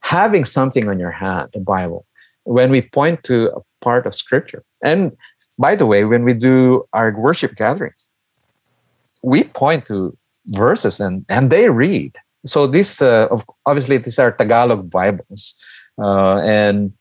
having 0.00 0.44
something 0.44 0.88
on 0.88 0.98
your 0.98 1.12
hand, 1.12 1.50
the 1.54 1.60
Bible, 1.60 2.04
when 2.42 2.68
we 2.70 2.82
point 2.82 3.22
to 3.24 3.50
a 3.54 3.60
part 3.80 4.06
of 4.06 4.14
Scripture. 4.16 4.64
And 4.82 5.16
by 5.56 5.76
the 5.76 5.86
way, 5.86 6.04
when 6.04 6.24
we 6.24 6.34
do 6.34 6.84
our 6.92 7.14
worship 7.16 7.54
gatherings, 7.54 8.09
we 9.22 9.44
point 9.44 9.86
to 9.86 10.16
verses 10.46 11.00
and, 11.00 11.24
and 11.28 11.50
they 11.50 11.68
read. 11.70 12.16
So 12.46 12.66
this, 12.66 13.02
uh, 13.02 13.28
obviously, 13.66 13.98
these 13.98 14.18
are 14.18 14.32
Tagalog 14.32 14.90
Bibles, 14.90 15.54
uh, 16.00 16.38
and 16.38 16.92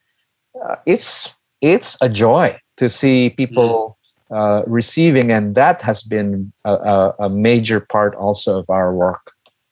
uh, 0.62 0.76
it's 0.86 1.34
it's 1.62 1.98
a 2.02 2.10
joy 2.10 2.60
to 2.76 2.90
see 2.90 3.30
people 3.30 3.98
mm. 4.30 4.64
receiving, 4.68 5.32
and 5.32 5.56
that 5.56 5.82
has 5.82 6.04
been 6.04 6.52
a, 6.66 7.14
a, 7.20 7.30
major 7.30 7.80
part 7.80 8.16
also 8.16 8.60
of 8.60 8.70
our 8.70 8.94
work, 8.94 9.32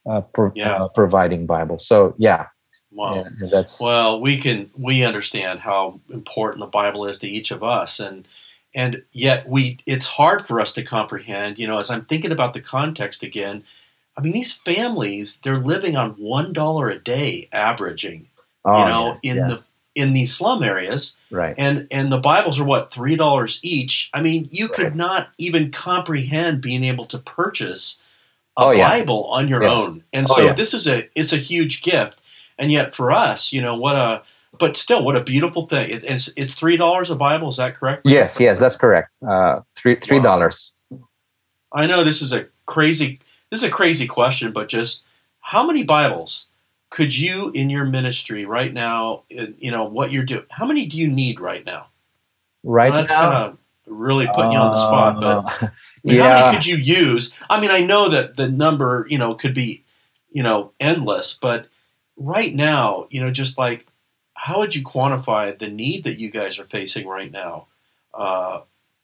uh, 0.09 0.21
pro- 0.21 0.53
yeah. 0.55 0.83
Uh, 0.83 0.87
providing 0.87 1.45
Bibles. 1.45 1.85
So 1.85 2.15
yeah, 2.17 2.47
Wow. 2.97 3.25
Yeah, 3.39 3.47
that's 3.51 3.79
well, 3.79 4.19
we 4.19 4.37
can 4.37 4.71
we 4.75 5.03
understand 5.03 5.59
how 5.59 5.99
important 6.09 6.65
the 6.65 6.71
Bible 6.71 7.05
is 7.05 7.19
to 7.19 7.27
each 7.27 7.51
of 7.51 7.63
us, 7.63 7.99
and 7.99 8.27
and 8.77 9.03
yet 9.11 9.47
we 9.49 9.79
it's 9.87 10.07
hard 10.07 10.45
for 10.45 10.61
us 10.61 10.73
to 10.75 10.83
comprehend. 10.83 11.57
You 11.57 11.67
know, 11.67 11.79
as 11.79 11.89
I'm 11.89 12.05
thinking 12.05 12.31
about 12.31 12.53
the 12.53 12.61
context 12.61 13.23
again, 13.23 13.63
I 14.15 14.21
mean 14.21 14.31
these 14.31 14.55
families 14.55 15.39
they're 15.39 15.57
living 15.57 15.97
on 15.97 16.11
one 16.11 16.53
dollar 16.53 16.89
a 16.89 16.99
day, 16.99 17.49
averaging. 17.51 18.27
Oh, 18.63 18.79
you 18.79 18.85
know, 18.85 19.07
yes, 19.07 19.19
in 19.23 19.35
yes. 19.37 19.49
the 19.95 20.01
in 20.01 20.13
these 20.13 20.33
slum 20.33 20.61
areas, 20.61 21.17
right? 21.31 21.55
And 21.57 21.87
and 21.89 22.11
the 22.11 22.19
Bibles 22.19 22.59
are 22.59 22.65
what 22.65 22.91
three 22.91 23.15
dollars 23.15 23.59
each. 23.63 24.11
I 24.13 24.21
mean, 24.21 24.47
you 24.51 24.67
right. 24.67 24.75
could 24.75 24.95
not 24.95 25.29
even 25.39 25.71
comprehend 25.71 26.61
being 26.61 26.83
able 26.83 27.05
to 27.05 27.17
purchase 27.17 27.99
a 28.55 28.61
oh, 28.61 28.77
Bible 28.77 29.27
yeah. 29.29 29.37
on 29.37 29.47
your 29.47 29.63
yeah. 29.63 29.71
own, 29.71 30.03
and 30.13 30.27
oh, 30.29 30.33
so 30.33 30.45
yeah. 30.45 30.53
this 30.53 30.75
is 30.75 30.87
a 30.87 31.09
it's 31.19 31.33
a 31.33 31.37
huge 31.37 31.81
gift 31.81 32.21
and 32.57 32.71
yet 32.71 32.95
for 32.95 33.11
us, 33.11 33.53
you 33.53 33.61
know, 33.61 33.75
what 33.75 33.95
a 33.95 34.23
but 34.59 34.77
still, 34.77 35.03
what 35.03 35.15
a 35.15 35.23
beautiful 35.23 35.65
thing! 35.67 35.89
It, 35.89 36.03
it's 36.03 36.31
it's 36.35 36.55
three 36.55 36.77
dollars 36.77 37.11
a 37.11 37.15
Bible. 37.15 37.49
Is 37.49 37.57
that 37.57 37.75
correct? 37.75 38.03
Yes, 38.05 38.39
yes, 38.39 38.59
that's 38.59 38.77
correct. 38.77 39.09
Uh, 39.25 39.61
three 39.75 39.95
three 39.95 40.19
dollars. 40.19 40.73
Wow. 40.89 41.07
I 41.73 41.87
know 41.87 42.03
this 42.03 42.21
is 42.21 42.33
a 42.33 42.47
crazy 42.65 43.19
this 43.49 43.63
is 43.63 43.69
a 43.69 43.71
crazy 43.71 44.07
question, 44.07 44.51
but 44.51 44.69
just 44.69 45.05
how 45.39 45.65
many 45.65 45.83
Bibles 45.83 46.47
could 46.89 47.17
you 47.17 47.51
in 47.51 47.69
your 47.69 47.85
ministry 47.85 48.45
right 48.45 48.73
now? 48.73 49.23
You 49.29 49.71
know 49.71 49.85
what 49.85 50.11
you're 50.11 50.25
doing. 50.25 50.45
How 50.49 50.65
many 50.65 50.85
do 50.85 50.97
you 50.97 51.07
need 51.07 51.39
right 51.39 51.65
now? 51.65 51.87
Right 52.63 52.91
well, 52.91 52.99
that's 52.99 53.11
now, 53.11 53.21
kind 53.21 53.51
of 53.51 53.57
really 53.85 54.27
putting 54.33 54.51
you 54.51 54.57
on 54.57 54.71
the 54.71 54.77
spot, 54.77 55.21
but 55.21 55.63
uh, 55.63 55.69
yeah. 56.03 56.23
how 56.23 56.45
many 56.45 56.57
could 56.57 56.65
you 56.65 56.77
use? 56.77 57.33
I 57.49 57.61
mean, 57.61 57.71
I 57.71 57.85
know 57.85 58.09
that 58.09 58.35
the 58.35 58.49
number 58.49 59.07
you 59.09 59.17
know 59.17 59.35
could 59.35 59.53
be 59.53 59.83
you 60.31 60.43
know 60.43 60.71
endless, 60.79 61.37
but 61.37 61.67
right 62.17 62.53
now, 62.53 63.07
you 63.09 63.21
know, 63.21 63.31
just 63.31 63.57
like 63.57 63.85
how 64.37 64.59
would 64.59 64.75
you 64.75 64.83
quantify 64.83 65.57
the 65.57 65.67
need 65.67 66.03
that 66.05 66.19
you 66.19 66.29
guys 66.29 66.59
are 66.59 66.63
facing 66.63 67.07
right 67.07 67.31
now? 67.31 67.67
Uh, 68.13 68.61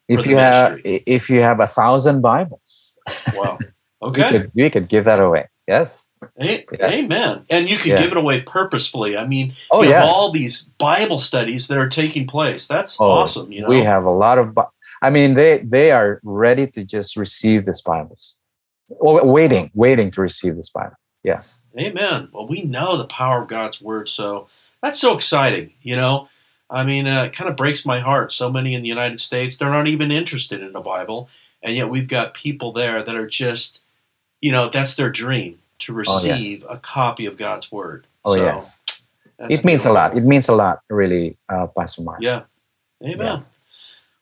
if 0.08 0.26
you 0.26 0.38
have 0.38 0.80
if 0.84 1.30
you 1.30 1.42
have 1.42 1.60
a 1.60 1.68
thousand 1.68 2.22
Bibles, 2.22 2.98
wow, 3.36 3.58
okay, 4.02 4.24
we 4.24 4.40
could, 4.40 4.52
we 4.54 4.70
could 4.70 4.90
give 4.90 5.06
that 5.06 5.20
away. 5.20 5.50
Yes. 5.68 6.14
yes. 6.38 6.66
Amen. 6.82 7.46
And 7.50 7.70
you 7.70 7.78
can 7.78 7.92
yeah. 7.92 7.98
give 7.98 8.12
it 8.12 8.18
away 8.18 8.42
purposefully. 8.42 9.16
I 9.16 9.26
mean, 9.26 9.54
oh, 9.72 9.82
you 9.82 9.94
have 9.94 10.04
all 10.04 10.30
these 10.30 10.66
Bible 10.78 11.18
studies 11.18 11.70
that 11.70 11.78
are 11.78 11.88
taking 11.88 12.28
place. 12.28 12.68
That's 12.68 13.00
oh, 13.00 13.10
awesome. 13.10 13.52
You 13.52 13.62
know? 13.62 13.70
We 13.70 13.82
have 13.84 14.04
a 14.04 14.12
lot 14.12 14.38
of. 14.38 14.58
I 15.02 15.10
mean, 15.10 15.34
they 15.36 15.60
they 15.60 15.92
are 15.92 16.20
ready 16.24 16.68
to 16.68 16.84
just 16.84 17.16
receive 17.16 17.66
these 17.66 17.82
Bibles, 17.82 18.38
waiting, 18.90 19.72
waiting 19.74 20.12
to 20.12 20.22
receive 20.22 20.58
this 20.58 20.70
Bible. 20.70 20.96
Yes. 21.24 21.62
Amen. 21.80 22.28
Well, 22.34 22.48
we 22.48 22.64
know 22.64 22.98
the 22.98 23.08
power 23.08 23.42
of 23.42 23.48
God's 23.48 23.82
word, 23.82 24.10
so 24.10 24.48
that's 24.84 25.00
so 25.00 25.16
exciting. 25.16 25.74
You 25.82 25.96
know, 25.96 26.30
I 26.70 26.84
mean, 26.84 27.08
uh, 27.08 27.24
it 27.24 27.34
kind 27.34 27.50
of 27.50 27.56
breaks 27.56 27.88
my 27.88 28.02
heart. 28.02 28.32
So 28.32 28.52
many 28.52 28.76
in 28.76 28.84
the 28.84 28.90
United 28.90 29.20
States, 29.20 29.58
they're 29.58 29.72
not 29.72 29.88
even 29.88 30.12
interested 30.12 30.62
in 30.62 30.74
the 30.74 30.82
Bible, 30.82 31.30
and 31.64 31.76
yet 31.76 31.90
we've 31.90 32.08
got 32.08 32.36
people 32.36 32.72
there 32.74 33.02
that 33.02 33.16
are 33.16 33.28
just, 33.28 33.82
you 34.42 34.52
know, 34.52 34.70
that's 34.70 34.96
their 34.96 35.10
dream 35.10 35.58
to 35.80 35.94
receive 35.94 36.64
oh, 36.66 36.70
yes. 36.70 36.78
a 36.78 36.80
copy 36.80 37.26
of 37.26 37.38
God's 37.38 37.72
word. 37.72 38.06
Oh 38.24 38.36
so, 38.36 38.44
yes. 38.44 38.80
It 39.50 39.66
means 39.66 39.86
a 39.86 39.92
lot. 39.92 40.16
It 40.16 40.24
means 40.24 40.48
a 40.48 40.56
lot, 40.56 40.82
really, 40.90 41.38
uh, 41.50 41.68
Pastor 41.68 42.04
Mark. 42.04 42.22
Yeah. 42.22 42.44
Amen. 43.02 43.18
Yeah. 43.18 43.40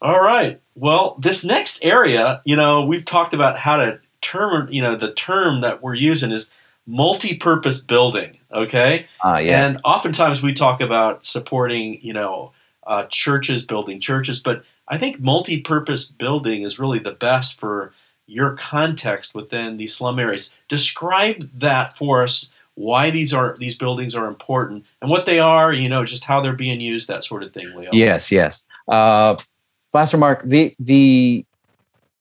All 0.02 0.22
right. 0.22 0.60
Well, 0.74 1.16
this 1.20 1.44
next 1.44 1.84
area, 1.84 2.42
you 2.46 2.56
know, 2.56 2.86
we've 2.86 3.06
talked 3.06 3.34
about 3.34 3.58
how 3.58 3.78
to 3.78 4.00
term, 4.22 4.70
you 4.72 4.82
know, 4.82 4.96
the 4.96 5.14
term 5.14 5.62
that 5.62 5.84
we're 5.84 5.94
using 5.94 6.32
is 6.32 6.52
multi-purpose 6.92 7.82
building. 7.82 8.38
Okay, 8.52 9.06
uh, 9.24 9.38
yes. 9.38 9.76
and 9.76 9.82
oftentimes 9.86 10.44
we 10.44 10.54
talk 10.54 10.82
about 10.82 11.26
supporting, 11.26 12.00
you 12.02 12.14
know, 12.14 12.52
uh, 12.86 13.06
churches 13.06 13.66
building 13.66 14.00
churches, 14.00 14.42
but 14.42 14.66
I 14.88 14.98
think 14.98 15.22
multi-purpose 15.22 16.08
building 16.08 16.64
is 16.64 16.80
really 16.80 17.00
the 17.00 17.14
best 17.14 17.58
for 17.60 17.94
your 18.28 18.56
context 18.56 19.34
within 19.34 19.78
these 19.78 19.96
slum 19.96 20.20
areas. 20.20 20.56
Describe 20.68 21.44
that 21.56 21.98
for 21.98 22.24
us. 22.24 22.50
Why 22.76 23.12
these 23.12 23.34
are 23.34 23.58
these 23.60 23.76
buildings 23.78 24.16
are 24.16 24.28
important 24.28 24.86
and 25.02 25.10
what 25.10 25.26
they 25.26 25.40
are. 25.40 25.74
You 25.74 25.90
know, 25.90 26.06
just 26.06 26.24
how 26.26 26.42
they're 26.42 26.56
being 26.56 26.80
used, 26.80 27.10
that 27.10 27.24
sort 27.24 27.44
of 27.44 27.54
thing. 27.54 27.76
Leo. 27.76 27.90
Yes, 27.92 28.32
yes. 28.32 28.66
Uh, 28.88 29.36
Pastor 29.92 30.18
Mark, 30.18 30.44
the 30.44 30.74
the 30.80 31.46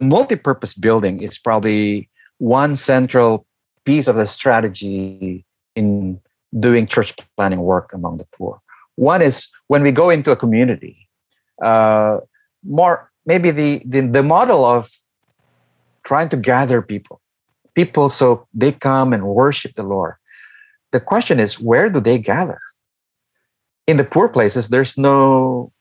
multi-purpose 0.01 0.75
building 0.75 1.23
is 1.23 1.39
probably 1.39 2.09
one 2.39 2.75
central 2.75 3.47
piece 3.85 4.09
of 4.09 4.17
the 4.17 4.27
strategy 4.27 5.45
in 5.75 6.21
doing 6.59 6.87
church 6.87 7.15
planning 7.37 7.61
work 7.61 7.93
among 7.93 8.19
the 8.19 8.27
poor. 8.37 8.61
One 8.97 9.23
is 9.23 9.49
when 9.69 9.83
we 9.83 9.93
go 9.93 10.11
into 10.11 10.31
a 10.33 10.37
community, 10.37 11.09
uh, 11.63 12.19
more 12.65 13.11
maybe 13.25 13.51
the, 13.51 13.83
the 13.85 14.01
the 14.03 14.23
model 14.23 14.65
of 14.65 14.91
trying 16.03 16.29
to 16.31 16.37
gather 16.37 16.83
people, 16.83 17.21
people 17.75 18.09
so 18.09 18.47
they 18.53 18.73
come 18.73 19.13
and 19.13 19.27
worship 19.27 19.75
the 19.75 19.83
Lord. 19.83 20.15
The 20.93 21.01
question 21.01 21.39
is, 21.39 21.61
where 21.61 21.89
do 21.89 22.01
they 22.01 22.19
gather? 22.19 22.59
In 23.87 23.97
the 23.97 24.05
poor 24.05 24.29
places, 24.29 24.69
there's 24.69 24.99
no 24.99 25.73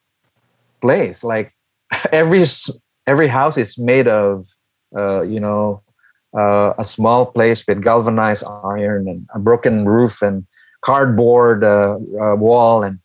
place. 0.82 1.24
Like 1.24 1.54
every 2.12 2.46
every 3.08 3.28
house 3.28 3.58
is 3.58 3.78
made 3.78 4.08
of, 4.08 4.48
uh, 4.96 5.22
you 5.22 5.40
know, 5.40 5.82
uh, 6.38 6.74
a 6.78 6.84
small 6.84 7.26
place 7.26 7.66
with 7.68 7.84
galvanized 7.84 8.44
iron 8.64 9.08
and 9.08 9.28
a 9.34 9.40
broken 9.40 9.86
roof 9.86 10.22
and 10.22 10.46
cardboard 10.82 11.64
uh, 11.64 11.98
uh, 12.22 12.36
wall. 12.36 12.84
And 12.84 13.00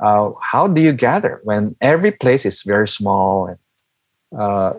uh, 0.00 0.30
how 0.42 0.68
do 0.68 0.80
you 0.80 0.92
gather 0.92 1.40
when 1.44 1.76
every 1.80 2.10
place 2.10 2.46
is 2.46 2.62
very 2.62 2.88
small 2.88 3.46
and 3.46 3.58
uh, 4.38 4.72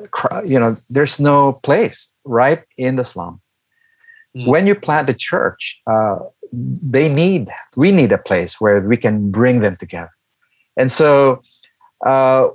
you 0.46 0.60
know 0.60 0.75
there's 0.89 1.20
no 1.20 1.53
place 1.63 2.12
right 2.25 2.63
in 2.77 2.96
the 2.96 3.03
slum? 3.03 3.41
Mm. 4.36 4.48
when 4.48 4.67
you 4.67 4.75
plant 4.75 5.10
a 5.10 5.13
church 5.13 5.82
uh, 5.88 6.20
they 6.91 7.08
need 7.08 7.48
we 7.77 7.94
need 7.94 8.12
a 8.12 8.17
place 8.17 8.60
where 8.60 8.82
we 8.86 8.98
can 8.98 9.32
bring 9.32 9.62
them 9.62 9.77
together. 9.77 10.12
And 10.75 10.91
so 10.91 11.41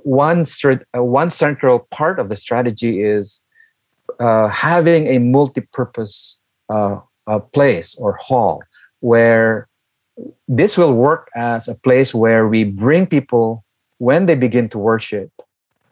one, 0.03 0.45
one 0.93 1.29
central 1.31 1.79
part 1.89 2.19
of 2.19 2.29
the 2.29 2.35
strategy 2.35 3.01
is 3.01 3.43
uh, 4.21 4.47
having 4.49 5.07
a 5.07 5.17
multi-purpose 5.17 6.39
uh, 6.69 6.99
uh, 7.25 7.39
place 7.39 7.95
or 7.95 8.19
hall 8.21 8.61
where 8.99 9.67
this 10.47 10.77
will 10.77 10.93
work 10.93 11.29
as 11.35 11.67
a 11.67 11.73
place 11.73 12.13
where 12.13 12.47
we 12.47 12.63
bring 12.63 13.07
people 13.07 13.65
when 13.97 14.27
they 14.27 14.35
begin 14.35 14.69
to 14.69 14.77
worship. 14.77 15.31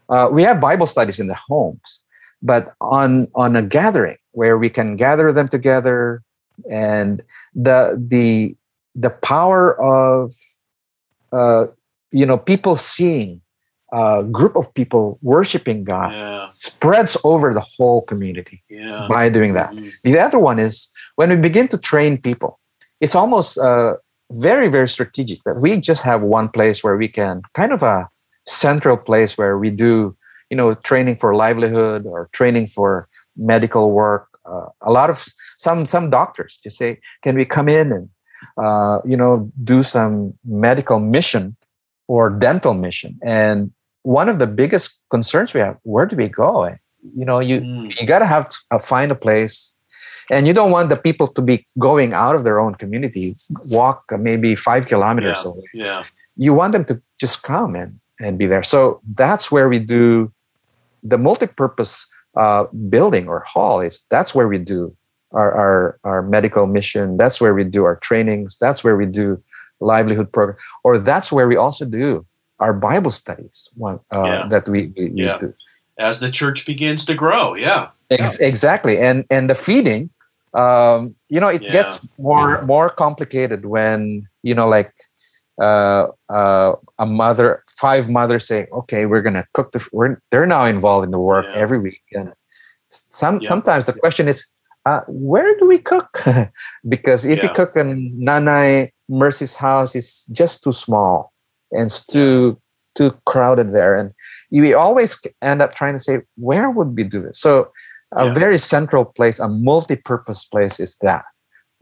Uh, 0.09 0.29
we 0.31 0.43
have 0.43 0.61
Bible 0.61 0.85
studies 0.85 1.19
in 1.19 1.27
the 1.27 1.39
homes, 1.47 2.03
but 2.41 2.73
on 2.81 3.27
on 3.35 3.55
a 3.55 3.61
gathering 3.61 4.17
where 4.31 4.57
we 4.57 4.69
can 4.69 4.95
gather 4.95 5.31
them 5.31 5.47
together, 5.47 6.21
and 6.69 7.21
the 7.53 7.97
the 7.97 8.55
the 8.95 9.09
power 9.09 9.79
of 9.81 10.31
uh, 11.31 11.65
you 12.11 12.25
know 12.25 12.37
people 12.37 12.75
seeing 12.75 13.41
a 13.91 14.23
group 14.23 14.55
of 14.55 14.73
people 14.73 15.17
worshiping 15.21 15.83
God 15.83 16.11
yeah. 16.11 16.49
spreads 16.55 17.17
over 17.23 17.53
the 17.53 17.65
whole 17.77 18.01
community 18.01 18.63
yeah. 18.69 19.07
by 19.09 19.29
doing 19.29 19.53
that. 19.53 19.71
Mm-hmm. 19.71 19.89
The 20.03 20.19
other 20.19 20.39
one 20.39 20.59
is 20.59 20.89
when 21.15 21.29
we 21.29 21.37
begin 21.37 21.67
to 21.69 21.77
train 21.77 22.17
people, 22.17 22.59
it's 23.01 23.15
almost 23.15 23.57
uh, 23.57 23.95
very 24.31 24.67
very 24.69 24.87
strategic 24.87 25.43
that 25.43 25.59
we 25.61 25.77
just 25.77 26.03
have 26.03 26.21
one 26.21 26.49
place 26.49 26.83
where 26.83 26.95
we 26.95 27.07
can 27.07 27.41
kind 27.53 27.71
of 27.71 27.81
a 27.81 28.07
central 28.45 28.97
place 28.97 29.37
where 29.37 29.57
we 29.57 29.69
do 29.69 30.15
you 30.49 30.57
know 30.57 30.73
training 30.75 31.15
for 31.15 31.35
livelihood 31.35 32.05
or 32.05 32.29
training 32.31 32.67
for 32.67 33.07
medical 33.35 33.91
work 33.91 34.27
uh, 34.45 34.67
a 34.81 34.91
lot 34.91 35.09
of 35.09 35.25
some 35.57 35.85
some 35.85 36.09
doctors 36.09 36.59
just 36.63 36.77
say 36.77 36.99
can 37.23 37.35
we 37.35 37.45
come 37.45 37.67
in 37.67 37.91
and 37.91 38.09
uh, 38.57 38.99
you 39.03 39.17
know 39.17 39.49
do 39.63 39.81
some 39.81 40.33
medical 40.45 40.99
mission 40.99 41.55
or 42.07 42.29
dental 42.29 42.73
mission 42.73 43.17
and 43.23 43.71
one 44.03 44.29
of 44.29 44.39
the 44.39 44.47
biggest 44.47 44.99
concerns 45.09 45.53
we 45.53 45.59
have 45.59 45.77
where 45.83 46.05
do 46.05 46.15
we 46.15 46.29
go? 46.29 46.65
You 47.15 47.25
know 47.25 47.39
you 47.39 47.61
mm. 47.61 47.99
you 47.99 48.07
got 48.07 48.19
to 48.19 48.25
have 48.25 48.49
to 48.49 48.57
uh, 48.71 48.79
find 48.79 49.11
a 49.11 49.15
place. 49.15 49.75
And 50.31 50.45
you 50.45 50.53
don't 50.53 50.69
want 50.69 50.89
the 50.89 50.95
people 50.95 51.25
to 51.25 51.41
be 51.41 51.65
going 51.79 52.13
out 52.13 52.35
of 52.35 52.43
their 52.43 52.59
own 52.59 52.75
community 52.75 53.33
walk 53.71 54.03
maybe 54.11 54.53
five 54.53 54.85
kilometers 54.85 55.39
yeah. 55.43 55.49
away. 55.49 55.63
yeah. 55.73 56.03
You 56.37 56.53
want 56.53 56.73
them 56.73 56.85
to 56.85 57.01
just 57.19 57.41
come 57.41 57.75
and 57.75 57.91
and 58.19 58.37
be 58.37 58.45
there. 58.45 58.63
So 58.63 59.01
that's 59.15 59.51
where 59.51 59.69
we 59.69 59.79
do 59.79 60.31
the 61.01 61.17
multi-purpose 61.17 62.05
uh, 62.37 62.65
building 62.89 63.27
or 63.27 63.39
hall 63.41 63.81
is 63.81 64.05
that's 64.09 64.35
where 64.35 64.47
we 64.47 64.59
do 64.59 64.95
our, 65.31 65.51
our 65.51 65.99
our 66.03 66.21
medical 66.21 66.67
mission. 66.67 67.17
That's 67.17 67.41
where 67.41 67.53
we 67.53 67.63
do 67.63 67.83
our 67.83 67.97
trainings. 67.97 68.57
That's 68.59 68.83
where 68.83 68.97
we 68.97 69.05
do 69.05 69.41
livelihood 69.79 70.31
program. 70.31 70.57
Or 70.83 70.99
that's 70.99 71.31
where 71.31 71.47
we 71.47 71.55
also 71.55 71.85
do 71.85 72.25
our 72.59 72.73
bible 72.73 73.11
studies 73.11 73.69
one 73.75 73.99
uh, 74.13 74.23
yeah. 74.23 74.47
that 74.47 74.67
we, 74.67 74.91
we, 74.97 75.11
yeah. 75.15 75.37
do 75.37 75.53
as 75.97 76.19
the 76.19 76.31
church 76.31 76.65
begins 76.65 77.05
to 77.05 77.13
grow 77.15 77.55
yeah 77.55 77.89
Ex- 78.09 78.39
exactly 78.39 78.97
and 78.97 79.25
and 79.29 79.49
the 79.49 79.55
feeding 79.55 80.09
um, 80.53 81.15
you 81.29 81.39
know 81.39 81.47
it 81.47 81.61
Yeah. 81.61 81.71
gets 81.71 82.01
more 82.17 82.61
more 82.65 82.89
complicated 82.89 83.65
when 83.65 84.27
you 84.43 84.55
know 84.55 84.67
like 84.67 84.93
uh, 85.61 86.07
uh, 86.29 86.73
a 86.97 87.05
mother 87.05 87.63
five 87.77 88.09
mothers 88.09 88.47
say 88.47 88.65
okay 88.71 89.05
we're 89.05 89.21
gonna 89.21 89.45
cook 89.53 89.71
the 89.73 89.87
we're, 89.93 90.17
they're 90.31 90.47
now 90.47 90.65
involved 90.65 91.05
in 91.05 91.11
the 91.11 91.19
work 91.19 91.45
Yeah. 91.45 91.61
every 91.63 91.79
week 91.79 92.01
and 92.13 92.33
some 92.87 93.39
Yeah. 93.41 93.49
sometimes 93.49 93.85
the 93.85 93.93
question 93.93 94.27
is 94.27 94.47
uh, 94.85 95.01
where 95.07 95.55
do 95.59 95.67
we 95.67 95.77
cook 95.77 96.09
because 96.89 97.25
if 97.25 97.43
you 97.43 97.49
cook 97.49 97.75
in 97.75 98.17
nanay 98.17 98.89
mercy's 99.07 99.55
house 99.57 99.93
it's 99.95 100.25
just 100.31 100.63
too 100.63 100.71
small 100.71 101.31
and 101.71 101.83
it's 101.83 102.05
too 102.05 102.57
too 102.95 103.11
crowded 103.25 103.71
there 103.71 103.95
and 103.95 104.13
we 104.51 104.73
always 104.73 105.21
end 105.41 105.61
up 105.61 105.75
trying 105.75 105.93
to 105.93 105.99
say 105.99 106.19
where 106.37 106.69
would 106.69 106.95
we 106.95 107.03
do 107.03 107.21
this 107.21 107.39
so 107.39 107.71
a 108.15 108.25
Yeah. 108.25 108.33
very 108.33 108.57
central 108.57 109.05
place 109.05 109.39
a 109.39 109.47
multi-purpose 109.47 110.45
place 110.45 110.79
is 110.79 110.97
that 111.01 111.23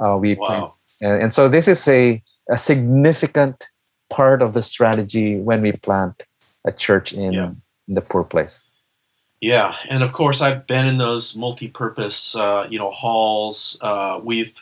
uh, 0.03 0.17
we 0.20 0.36
plan 0.36 0.62
wow 0.62 0.74
and, 1.01 1.24
and 1.24 1.34
so 1.34 1.48
this 1.50 1.67
is 1.67 1.88
a, 1.88 2.22
a 2.50 2.58
significant 2.58 3.67
part 4.10 4.41
of 4.41 4.53
the 4.53 4.62
strategy 4.62 5.38
when 5.38 5.62
we 5.62 5.72
plant 5.72 6.24
a 6.65 6.72
church 6.72 7.13
in, 7.13 7.34
Yeah. 7.34 7.51
in 7.88 7.94
the 7.94 8.01
poor 8.01 8.24
place 8.24 8.63
Yeah, 9.39 9.75
and 9.89 10.01
of 10.03 10.12
course 10.13 10.41
I've 10.41 10.65
been 10.65 10.88
in 10.88 10.98
those 10.98 11.38
multi-purpose, 11.38 12.36
uh, 12.36 12.65
you 12.72 12.79
know, 12.82 12.89
halls. 12.89 13.77
Uh, 13.82 14.20
we've 14.24 14.56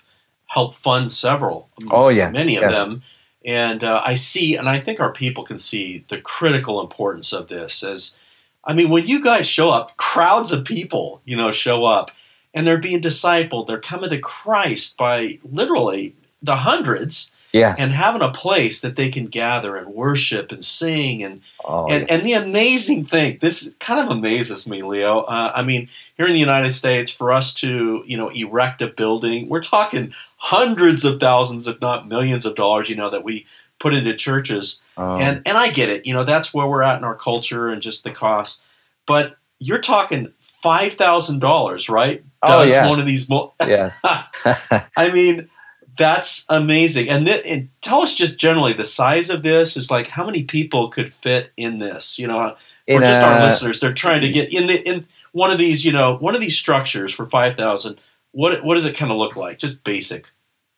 helped 0.47 0.75
fund 0.75 1.11
several. 1.11 1.69
Oh, 1.91 2.09
yes, 2.09 2.33
many 2.33 2.57
of 2.57 2.63
yes. 2.63 2.75
them, 2.75 3.01
and 3.45 3.83
uh, 3.83 4.01
I 4.03 4.15
see, 4.15 4.55
and 4.55 4.67
I 4.67 4.79
think 4.79 4.99
our 4.99 5.11
people 5.11 5.43
can 5.43 5.59
see 5.59 6.03
the 6.07 6.19
critical 6.19 6.81
importance 6.81 7.31
of 7.31 7.47
this. 7.47 7.83
As 7.83 8.15
I 8.63 8.73
mean, 8.73 8.89
when 8.89 9.05
you 9.05 9.23
guys 9.23 9.47
show 9.47 9.69
up, 9.69 9.95
crowds 9.97 10.51
of 10.51 10.65
people, 10.65 11.21
you 11.25 11.37
know, 11.37 11.51
show 11.51 11.85
up, 11.85 12.11
and 12.55 12.65
they're 12.65 12.79
being 12.79 13.01
discipled. 13.01 13.67
They're 13.67 13.79
coming 13.79 14.09
to 14.09 14.19
Christ 14.19 14.97
by 14.97 15.39
literally 15.43 16.15
the 16.41 16.55
hundreds, 16.55 17.31
yes 17.55 17.79
and 17.81 17.91
having 17.91 18.21
a 18.21 18.31
place 18.31 18.81
that 18.81 18.95
they 18.95 19.09
can 19.09 19.25
gather 19.27 19.75
and 19.77 19.87
worship 19.93 20.51
and 20.51 20.63
sing 20.63 21.23
and 21.23 21.41
oh, 21.63 21.87
and, 21.87 22.01
yes. 22.01 22.09
and 22.11 22.23
the 22.23 22.33
amazing 22.33 23.05
thing, 23.05 23.37
this 23.41 23.75
kind 23.79 23.99
of 23.99 24.15
amazes 24.15 24.67
me, 24.67 24.83
Leo. 24.83 25.21
Uh, 25.21 25.51
I 25.55 25.61
mean, 25.63 25.87
here 26.17 26.27
in 26.27 26.33
the 26.33 26.39
United 26.39 26.73
States, 26.73 27.11
for 27.11 27.31
us 27.31 27.53
to 27.55 28.03
you 28.05 28.17
know 28.17 28.29
erect 28.29 28.81
a 28.81 28.87
building, 28.87 29.49
we're 29.49 29.63
talking 29.63 30.13
hundreds 30.37 31.05
of 31.05 31.19
thousands, 31.19 31.67
if 31.67 31.81
not 31.81 32.07
millions 32.07 32.45
of 32.45 32.55
dollars. 32.55 32.89
You 32.89 32.95
know 32.95 33.09
that 33.09 33.23
we 33.23 33.45
put 33.79 33.93
into 33.93 34.13
churches, 34.15 34.81
Um, 34.97 35.21
and 35.21 35.41
and 35.45 35.57
I 35.57 35.71
get 35.71 35.89
it. 35.89 36.05
You 36.05 36.13
know 36.13 36.23
that's 36.23 36.53
where 36.53 36.67
we're 36.67 36.83
at 36.83 36.97
in 36.97 37.03
our 37.03 37.15
culture 37.15 37.69
and 37.69 37.81
just 37.81 38.03
the 38.03 38.11
cost. 38.11 38.61
But 39.07 39.37
you're 39.59 39.81
talking 39.81 40.33
five 40.39 40.93
thousand 40.93 41.39
dollars, 41.39 41.89
right? 41.89 42.23
Oh, 42.41 42.61
Does 42.63 42.69
yes. 42.71 42.89
one 42.89 42.99
of 42.99 43.05
these? 43.05 43.29
Mo- 43.29 43.53
yes 43.67 44.01
I 44.97 45.11
mean, 45.11 45.49
that's 45.97 46.45
amazing. 46.49 47.09
And, 47.09 47.25
th- 47.25 47.43
and 47.45 47.69
tell 47.81 48.01
us 48.01 48.15
just 48.15 48.39
generally 48.39 48.73
the 48.73 48.85
size 48.85 49.29
of 49.29 49.43
this 49.43 49.77
is 49.77 49.89
like 49.91 50.07
how 50.07 50.25
many 50.25 50.43
people 50.43 50.89
could 50.89 51.13
fit 51.13 51.51
in 51.57 51.79
this? 51.79 52.19
You 52.19 52.27
know, 52.27 52.55
for 52.87 52.93
In 52.95 52.99
just 53.01 53.21
our 53.21 53.41
listeners, 53.41 53.79
they're 53.79 53.93
trying 53.93 54.21
to 54.21 54.29
get 54.29 54.53
in 54.53 54.67
the 54.67 54.81
in 54.87 55.05
one 55.31 55.51
of 55.51 55.57
these. 55.57 55.85
You 55.85 55.91
know, 55.91 56.17
one 56.17 56.35
of 56.35 56.41
these 56.41 56.57
structures 56.57 57.13
for 57.13 57.25
five 57.25 57.55
thousand. 57.55 57.99
What 58.31 58.63
what 58.63 58.75
does 58.75 58.85
it 58.85 58.97
kind 58.97 59.11
of 59.11 59.17
look 59.17 59.35
like? 59.35 59.59
Just 59.59 59.83
basic. 59.83 60.27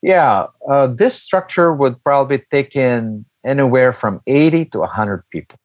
yeah 0.02 0.48
uh, 0.70 0.88
this 0.88 1.20
structure 1.20 1.74
would 1.74 2.02
probably 2.04 2.40
take 2.52 2.76
in 2.76 3.26
anywhere 3.44 3.94
from 3.94 4.22
80 4.28 4.66
to 4.66 4.80
100 4.80 5.24
people 5.30 5.58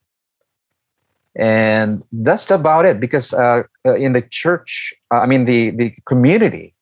and 1.37 2.03
that's 2.12 2.51
about 2.51 2.85
it 2.85 3.01
because 3.01 3.35
uh, 3.35 3.62
uh, 3.85 3.95
in 3.95 4.12
the 4.12 4.23
church 4.23 4.95
uh, 5.12 5.21
i 5.21 5.27
mean 5.27 5.45
the 5.45 5.71
the 5.71 5.95
community 6.07 6.75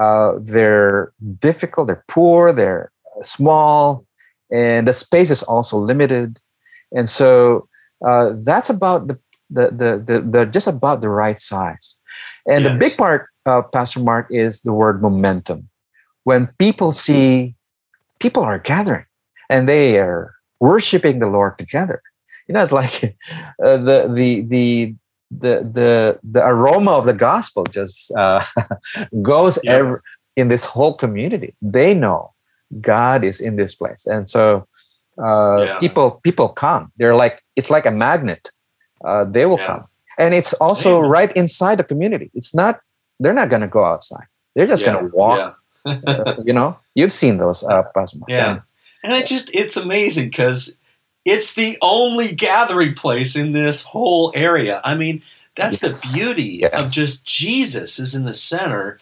uh, 0.00 0.32
they're 0.40 1.12
difficult 1.38 1.86
they're 1.86 2.04
poor 2.08 2.52
they're 2.52 2.90
small 3.22 4.06
and 4.50 4.88
the 4.88 4.92
space 4.92 5.30
is 5.30 5.42
also 5.42 5.78
limited. 5.78 6.40
And 6.92 7.08
so 7.08 7.68
uh, 8.04 8.32
that's 8.36 8.70
about 8.70 9.08
the 9.08 9.18
the, 9.50 9.68
the 9.68 10.02
the 10.04 10.20
the 10.20 10.46
just 10.46 10.68
about 10.68 11.00
the 11.00 11.08
right 11.08 11.38
size. 11.38 12.00
And 12.46 12.66
the 12.66 12.74
big 12.74 12.98
part 12.98 13.28
uh, 13.46 13.62
pastor 13.62 14.00
mark 14.00 14.26
is 14.30 14.60
the 14.60 14.72
word 14.72 15.00
momentum. 15.00 15.68
When 16.24 16.48
people 16.58 16.92
see 16.92 17.54
people 18.18 18.42
are 18.42 18.58
gathering 18.58 19.06
and 19.48 19.68
they 19.68 19.98
are 19.98 20.34
worshiping 20.60 21.18
the 21.18 21.26
lord 21.26 21.58
together. 21.58 22.02
You 22.46 22.54
know 22.54 22.62
it's 22.62 22.72
like 22.72 23.16
uh, 23.64 23.76
the 23.78 24.10
the 24.12 24.42
the 24.42 24.94
the 25.30 25.60
the 25.72 26.18
the 26.22 26.44
aroma 26.44 26.92
of 26.92 27.04
the 27.04 27.12
gospel 27.12 27.64
just 27.64 28.10
uh, 28.16 28.40
goes 29.22 29.58
Yeah. 29.62 29.72
ever 29.76 30.02
in 30.36 30.48
this 30.48 30.64
whole 30.64 30.94
community. 30.94 31.54
They 31.60 31.94
know 31.94 32.32
god 32.80 33.24
is 33.24 33.40
in 33.40 33.56
this 33.56 33.74
place. 33.74 34.06
And 34.06 34.28
so 34.28 34.66
uh, 35.22 35.64
Yeah. 35.64 35.78
people 35.78 36.20
people 36.22 36.48
come. 36.48 36.92
They're 36.96 37.16
like 37.16 37.42
it's 37.56 37.70
like 37.70 37.86
a 37.86 37.90
magnet. 37.90 38.50
Uh, 39.04 39.24
they 39.24 39.46
will 39.46 39.58
Yeah. 39.58 39.66
come. 39.66 39.84
And 40.18 40.34
it's 40.34 40.52
also 40.54 40.98
Amen. 40.98 41.10
right 41.10 41.32
inside 41.36 41.76
the 41.78 41.84
community. 41.84 42.30
It's 42.34 42.54
not 42.54 42.80
they're 43.20 43.34
not 43.34 43.48
going 43.48 43.62
to 43.62 43.68
go 43.68 43.84
outside. 43.84 44.26
They're 44.54 44.66
just 44.66 44.82
Yeah, 44.84 44.92
going 44.92 45.10
to 45.10 45.16
walk 45.16 45.56
uh, 45.84 46.34
you 46.44 46.52
know? 46.52 46.76
You've 46.94 47.12
seen 47.12 47.38
those 47.38 47.64
uh, 47.64 47.82
Yeah. 48.28 48.60
And 49.02 49.12
it 49.12 49.26
just 49.26 49.54
it's 49.54 49.76
amazing 49.76 50.28
because 50.28 50.78
it's 51.28 51.54
the 51.54 51.76
only 51.82 52.34
gathering 52.34 52.94
place 52.94 53.36
in 53.36 53.52
this 53.52 53.84
whole 53.84 54.32
area. 54.34 54.80
I 54.84 54.94
mean, 54.94 55.22
that's 55.56 55.82
Yes. 55.82 56.00
the 56.00 56.14
beauty 56.18 56.58
Yes. 56.62 56.82
of 56.82 56.90
just 56.90 57.26
Jesus 57.26 57.98
is 57.98 58.14
in 58.14 58.24
the 58.24 58.34
center 58.34 58.98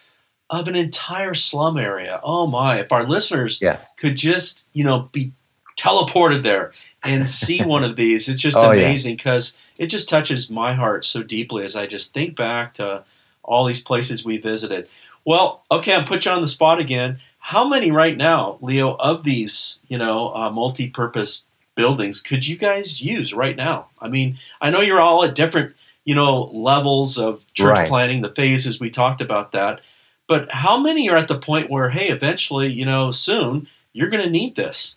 of 0.50 0.68
an 0.68 0.76
entire 0.76 1.34
slum 1.34 1.76
area. 1.76 2.20
Oh 2.22 2.46
my, 2.46 2.80
if 2.80 2.92
our 2.92 3.04
listeners 3.04 3.58
yes 3.60 3.94
could 3.98 4.16
just, 4.16 4.66
you 4.72 4.84
know, 4.84 5.08
be 5.12 5.32
teleported 5.76 6.42
there 6.42 6.72
and 7.04 7.26
see 7.26 7.62
one 7.62 7.84
of 7.84 7.96
these, 8.02 8.28
it's 8.28 8.40
just 8.42 8.56
Oh, 8.56 8.70
amazing 8.72 9.16
because 9.16 9.56
it 9.78 9.88
just 9.88 10.08
touches 10.08 10.48
my 10.50 10.72
heart 10.74 11.04
so 11.04 11.22
deeply 11.22 11.64
as 11.64 11.76
I 11.76 11.86
just 11.86 12.14
think 12.14 12.36
back 12.36 12.74
to 12.74 13.04
all 13.42 13.64
these 13.66 13.82
places 13.82 14.24
we 14.24 14.38
visited. 14.38 14.88
Well, 15.24 15.64
okay, 15.70 15.94
I'll 15.94 16.04
put 16.06 16.24
you 16.24 16.30
on 16.32 16.40
the 16.40 16.48
spot 16.48 16.78
again. 16.80 17.18
How 17.38 17.68
many 17.68 17.90
right 17.90 18.16
now, 18.16 18.58
Leo, 18.60 18.94
of 18.96 19.22
these, 19.24 19.80
you 19.88 19.98
know, 19.98 20.32
uh, 20.34 20.50
multi-purpose 20.50 21.44
buildings 21.76 22.20
could 22.22 22.48
you 22.48 22.56
guys 22.56 23.00
use 23.00 23.32
right 23.32 23.56
now? 23.56 23.88
I 24.00 24.08
mean, 24.08 24.38
I 24.60 24.70
know 24.70 24.80
you're 24.80 25.00
all 25.00 25.24
at 25.24 25.34
different, 25.36 25.76
you 26.04 26.14
know, 26.14 26.44
levels 26.52 27.18
of 27.18 27.44
church 27.54 27.78
Right. 27.78 27.88
planning, 27.88 28.22
the 28.22 28.34
phases 28.34 28.80
we 28.80 28.90
talked 28.90 29.20
about 29.20 29.52
that. 29.52 29.80
But 30.26 30.48
how 30.50 30.80
many 30.80 31.08
are 31.08 31.16
at 31.16 31.28
the 31.28 31.38
point 31.38 31.70
where, 31.70 31.90
hey, 31.90 32.08
eventually, 32.08 32.68
you 32.68 32.84
know, 32.84 33.12
soon 33.12 33.68
you're 33.92 34.10
going 34.10 34.24
to 34.24 34.30
need 34.30 34.56
this? 34.56 34.96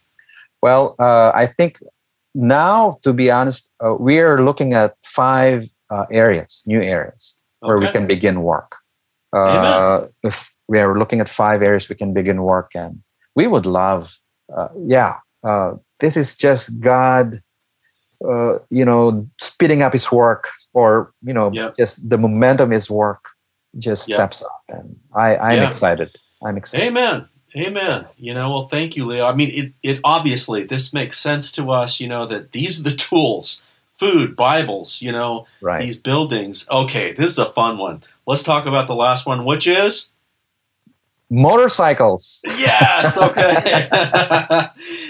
Well, 0.62 0.96
uh, 1.00 1.32
I 1.36 1.46
think 1.46 1.80
now, 2.34 3.00
to 3.04 3.14
be 3.14 3.30
honest, 3.32 3.72
uh, 3.84 3.94
we 3.94 4.20
are 4.20 4.44
looking 4.44 4.74
at 4.74 4.96
five 5.04 5.66
uh, 5.90 6.06
areas, 6.12 6.64
new 6.66 6.82
areas, 6.82 7.40
where 7.60 7.78
we 7.78 7.88
can 7.90 8.08
begin 8.08 8.42
work. 8.42 8.78
Uh, 9.34 10.08
we 10.68 10.80
are 10.80 10.98
looking 10.98 11.22
at 11.22 11.30
five 11.30 11.62
areas 11.62 11.90
we 11.90 11.96
can 11.96 12.14
begin 12.14 12.42
work, 12.42 12.72
and 12.76 13.02
we 13.36 13.48
would 13.48 13.66
love, 13.66 14.20
uh, 14.56 14.70
yeah, 14.88 15.18
uh, 15.44 15.74
this 16.00 16.18
is 16.18 16.36
just 16.36 16.80
God, 16.80 17.42
uh, 18.28 18.60
you 18.70 18.86
know, 18.86 19.28
speeding 19.40 19.82
up 19.82 19.94
His 19.94 20.12
work, 20.12 20.50
or 20.74 21.14
you 21.22 21.34
know, 21.34 21.52
Yep. 21.52 21.78
just 21.78 22.10
the 22.10 22.18
momentum 22.18 22.72
His 22.72 22.90
work 22.90 23.32
just 23.78 24.10
Yep. 24.10 24.18
steps 24.18 24.44
up, 24.44 24.62
and 24.70 24.96
I, 25.14 25.36
I'm 25.38 25.58
Yeah. 25.60 25.70
excited. 25.70 26.12
I'm 26.44 26.58
excited. 26.58 26.88
Amen. 26.88 27.26
Amen. 27.56 28.06
You 28.18 28.34
know, 28.36 28.50
well, 28.52 28.68
thank 28.68 28.96
you, 28.96 29.06
Leo. 29.06 29.26
I 29.26 29.34
mean, 29.34 29.50
it, 29.52 29.74
it 29.82 30.00
obviously 30.04 30.64
this 30.66 30.94
makes 30.94 31.18
sense 31.18 31.52
to 31.54 31.72
us. 31.72 32.00
You 32.00 32.08
know 32.08 32.26
that 32.28 32.52
these 32.52 32.80
are 32.80 32.84
the 32.84 32.96
tools: 32.96 33.64
food, 33.88 34.36
Bibles. 34.36 35.02
You 35.02 35.12
know, 35.12 35.48
right. 35.62 35.82
these 35.82 35.98
buildings. 35.98 36.68
Okay, 36.70 37.12
this 37.14 37.32
is 37.32 37.40
a 37.40 37.46
fun 37.52 37.78
one. 37.80 38.04
Let's 38.28 38.44
talk 38.44 38.68
about 38.68 38.88
the 38.88 38.96
last 38.96 39.26
one, 39.26 39.46
which 39.46 39.68
is 39.68 40.12
motorcycles. 41.30 42.42
Yes. 42.46 43.22
Okay. 43.22 43.88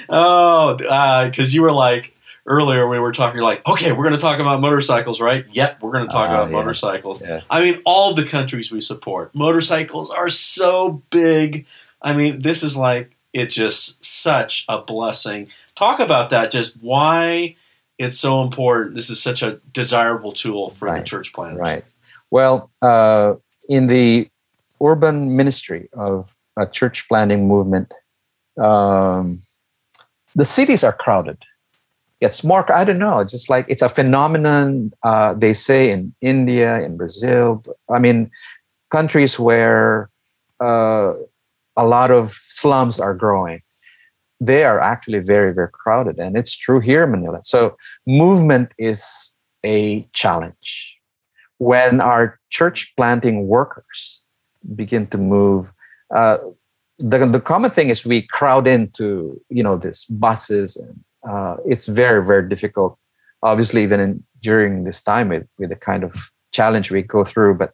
oh, 0.09 0.75
because 0.77 1.49
uh, 1.49 1.51
you 1.51 1.61
were 1.61 1.71
like 1.71 2.15
earlier 2.45 2.89
we 2.89 2.99
were 2.99 3.11
talking 3.11 3.41
like, 3.41 3.65
okay, 3.67 3.91
we're 3.91 4.03
going 4.03 4.15
to 4.15 4.19
talk 4.19 4.39
about 4.39 4.59
motorcycles, 4.59 5.21
right? 5.21 5.45
Yep, 5.51 5.81
we're 5.81 5.91
going 5.91 6.07
to 6.07 6.11
talk 6.11 6.29
uh, 6.29 6.33
about 6.33 6.49
yeah. 6.49 6.55
motorcycles. 6.55 7.21
Yes. 7.21 7.47
I 7.49 7.61
mean, 7.61 7.81
all 7.85 8.13
the 8.13 8.25
countries 8.25 8.71
we 8.71 8.81
support, 8.81 9.33
motorcycles 9.33 10.09
are 10.09 10.29
so 10.29 11.03
big. 11.11 11.65
I 12.01 12.17
mean, 12.17 12.41
this 12.41 12.63
is 12.63 12.75
like 12.75 13.15
it's 13.33 13.55
just 13.55 14.03
such 14.03 14.65
a 14.67 14.81
blessing. 14.81 15.47
Talk 15.75 15.99
about 15.99 16.31
that. 16.31 16.51
Just 16.51 16.81
why 16.81 17.55
it's 17.97 18.17
so 18.17 18.41
important. 18.41 18.95
This 18.95 19.09
is 19.09 19.21
such 19.21 19.43
a 19.43 19.59
desirable 19.71 20.31
tool 20.31 20.71
for 20.71 20.87
right. 20.87 20.99
the 20.99 21.03
church 21.03 21.33
planners. 21.33 21.59
Right. 21.59 21.85
Well, 22.31 22.71
uh, 22.81 23.35
in 23.67 23.87
the 23.87 24.29
urban 24.83 25.35
ministry 25.35 25.89
of 25.93 26.35
a 26.57 26.65
church 26.65 27.07
planting 27.07 27.47
movement, 27.47 27.93
um, 28.59 29.41
the 30.35 30.45
cities 30.45 30.83
are 30.83 30.93
crowded. 30.93 31.37
It's 32.21 32.43
more, 32.43 32.69
I 32.71 32.83
don't 32.83 32.99
know, 32.99 33.23
just 33.23 33.49
like 33.49 33.65
it's 33.69 33.81
a 33.81 33.89
phenomenon, 33.89 34.91
uh, 35.03 35.33
they 35.33 35.53
say 35.53 35.89
in 35.89 36.13
India, 36.21 36.81
in 36.81 36.97
Brazil. 36.97 37.63
I 37.89 37.99
mean, 37.99 38.29
countries 38.89 39.39
where 39.39 40.09
uh, 40.59 41.13
a 41.77 41.85
lot 41.85 42.11
of 42.11 42.31
slums 42.31 42.99
are 42.99 43.13
growing, 43.13 43.61
they 44.41 44.63
are 44.65 44.79
actually 44.79 45.19
very, 45.19 45.53
very 45.53 45.69
crowded. 45.71 46.19
And 46.19 46.35
it's 46.37 46.55
true 46.55 46.81
here 46.81 47.03
in 47.03 47.11
Manila. 47.11 47.39
So, 47.43 47.77
movement 48.05 48.73
is 48.77 49.35
a 49.65 50.07
challenge. 50.13 50.97
When 51.57 52.01
our 52.01 52.39
church 52.49 52.93
planting 52.95 53.47
workers 53.47 54.18
begin 54.75 55.07
to 55.07 55.17
move, 55.17 55.71
uh, 56.15 56.37
the, 56.97 57.25
the 57.25 57.41
common 57.41 57.71
thing 57.71 57.89
is 57.89 58.05
we 58.05 58.21
crowd 58.21 58.67
into 58.67 59.39
you 59.49 59.63
know 59.63 59.77
these 59.77 60.05
buses 60.05 60.75
and 60.75 60.99
uh, 61.29 61.55
it's 61.65 61.85
very 61.85 62.25
very 62.25 62.47
difficult 62.49 62.97
obviously 63.41 63.83
even 63.83 64.01
in, 64.01 64.23
during 64.41 64.83
this 64.83 65.01
time 65.01 65.29
with, 65.29 65.47
with 65.57 65.69
the 65.69 65.77
kind 65.77 66.03
of 66.03 66.29
challenge 66.51 66.91
we 66.91 67.01
go 67.01 67.23
through 67.23 67.53
but 67.53 67.71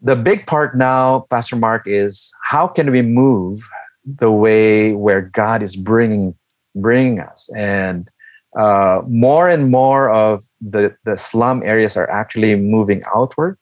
the 0.00 0.16
big 0.16 0.46
part 0.46 0.78
now 0.78 1.26
pastor 1.28 1.56
mark 1.56 1.82
is 1.86 2.32
how 2.44 2.66
can 2.66 2.90
we 2.90 3.02
move 3.02 3.60
the 4.06 4.30
way 4.30 4.94
where 4.94 5.20
god 5.20 5.62
is 5.62 5.76
bringing 5.76 6.34
bringing 6.80 7.20
us? 7.20 7.50
And 7.54 8.10
uh, 8.58 9.02
more 9.06 9.48
and 9.48 9.70
more 9.70 10.10
of 10.10 10.44
the, 10.60 10.96
the 11.04 11.16
slum 11.16 11.62
areas 11.62 11.96
are 11.96 12.10
actually 12.10 12.56
moving 12.56 13.02
outward 13.14 13.58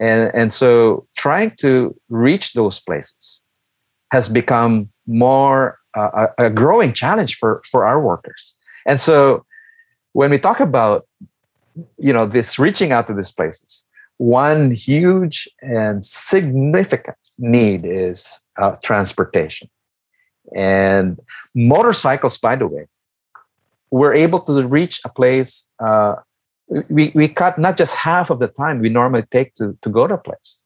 and, 0.00 0.30
and 0.34 0.52
so 0.52 1.06
trying 1.16 1.52
to 1.60 1.94
reach 2.08 2.52
those 2.52 2.80
places 2.80 3.42
has 4.10 4.28
become 4.28 4.90
more 5.06 5.78
a, 5.94 6.28
a 6.38 6.50
growing 6.50 6.92
challenge 6.92 7.36
for, 7.36 7.62
for 7.70 7.84
our 7.84 8.00
workers. 8.00 8.54
And 8.86 9.00
so 9.00 9.44
when 10.12 10.30
we 10.30 10.38
talk 10.38 10.60
about 10.60 11.06
you 11.98 12.12
know 12.12 12.26
this 12.26 12.58
reaching 12.58 12.92
out 12.92 13.06
to 13.08 13.14
these 13.14 13.32
places, 13.32 13.88
one 14.18 14.70
huge 14.70 15.48
and 15.60 16.04
significant 16.04 17.18
need 17.38 17.84
is 17.84 18.44
uh, 18.60 18.74
transportation. 18.82 19.68
And 20.54 21.18
motorcycles, 21.54 22.38
by 22.38 22.56
the 22.56 22.66
way, 22.66 22.86
we're 23.90 24.14
able 24.14 24.40
to 24.40 24.66
reach 24.66 25.00
a 25.04 25.08
place 25.08 25.68
uh, 25.80 26.16
we, 26.68 27.12
we 27.14 27.28
cut 27.28 27.58
not 27.58 27.76
just 27.76 27.94
half 27.94 28.30
of 28.30 28.38
the 28.38 28.48
time 28.48 28.80
we 28.80 28.88
normally 28.88 29.24
take 29.30 29.54
to, 29.54 29.76
to 29.82 29.88
go 29.88 30.06
to 30.06 30.14
a 30.14 30.18
place. 30.18 30.60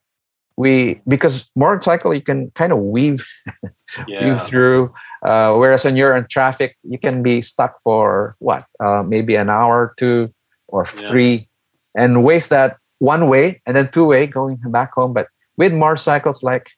We 0.56 1.00
because 1.06 1.50
motorcycle 1.54 2.12
you 2.12 2.20
can 2.20 2.50
kind 2.50 2.72
of 2.72 2.80
weave 2.80 3.24
yeah. 4.08 4.24
weave 4.24 4.42
through, 4.42 4.92
uh, 5.22 5.54
whereas 5.54 5.84
when 5.84 5.94
you're 5.94 6.16
in 6.16 6.26
traffic 6.26 6.76
you 6.82 6.98
can 6.98 7.22
be 7.22 7.40
stuck 7.42 7.80
for 7.80 8.34
what 8.40 8.64
uh, 8.80 9.04
maybe 9.04 9.37
an 9.37 9.50
hour 9.50 9.94
two 9.96 10.34
or 10.66 10.84
yeah. 10.84 11.08
three, 11.08 11.48
and 11.94 12.24
waste 12.24 12.50
that 12.50 12.76
one 12.98 13.28
way 13.28 13.62
and 13.66 13.76
then 13.76 13.88
two 13.90 14.04
way 14.04 14.26
going 14.26 14.56
back 14.56 14.94
home. 14.94 15.12
But 15.12 15.28
with 15.56 15.72
motorcycles, 15.72 16.42
like 16.42 16.70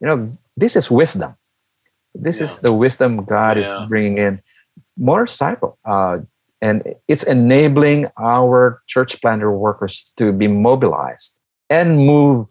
you 0.00 0.06
know, 0.06 0.38
this 0.56 0.76
is 0.76 0.88
wisdom. 0.88 1.34
This 2.14 2.38
yeah. 2.38 2.44
is 2.44 2.58
the 2.60 2.72
wisdom 2.72 3.24
God 3.24 3.58
is 3.58 3.72
bringing 3.88 4.18
in. 4.18 4.40
Motorcycle, 4.96 5.78
uh, 5.84 6.18
and 6.60 6.82
it's 7.08 7.22
enabling 7.22 8.06
our 8.18 8.82
church 8.86 9.20
planter 9.20 9.50
workers 9.50 10.12
to 10.16 10.32
be 10.32 10.48
mobilized 10.48 11.38
and 11.68 11.98
move 11.98 12.48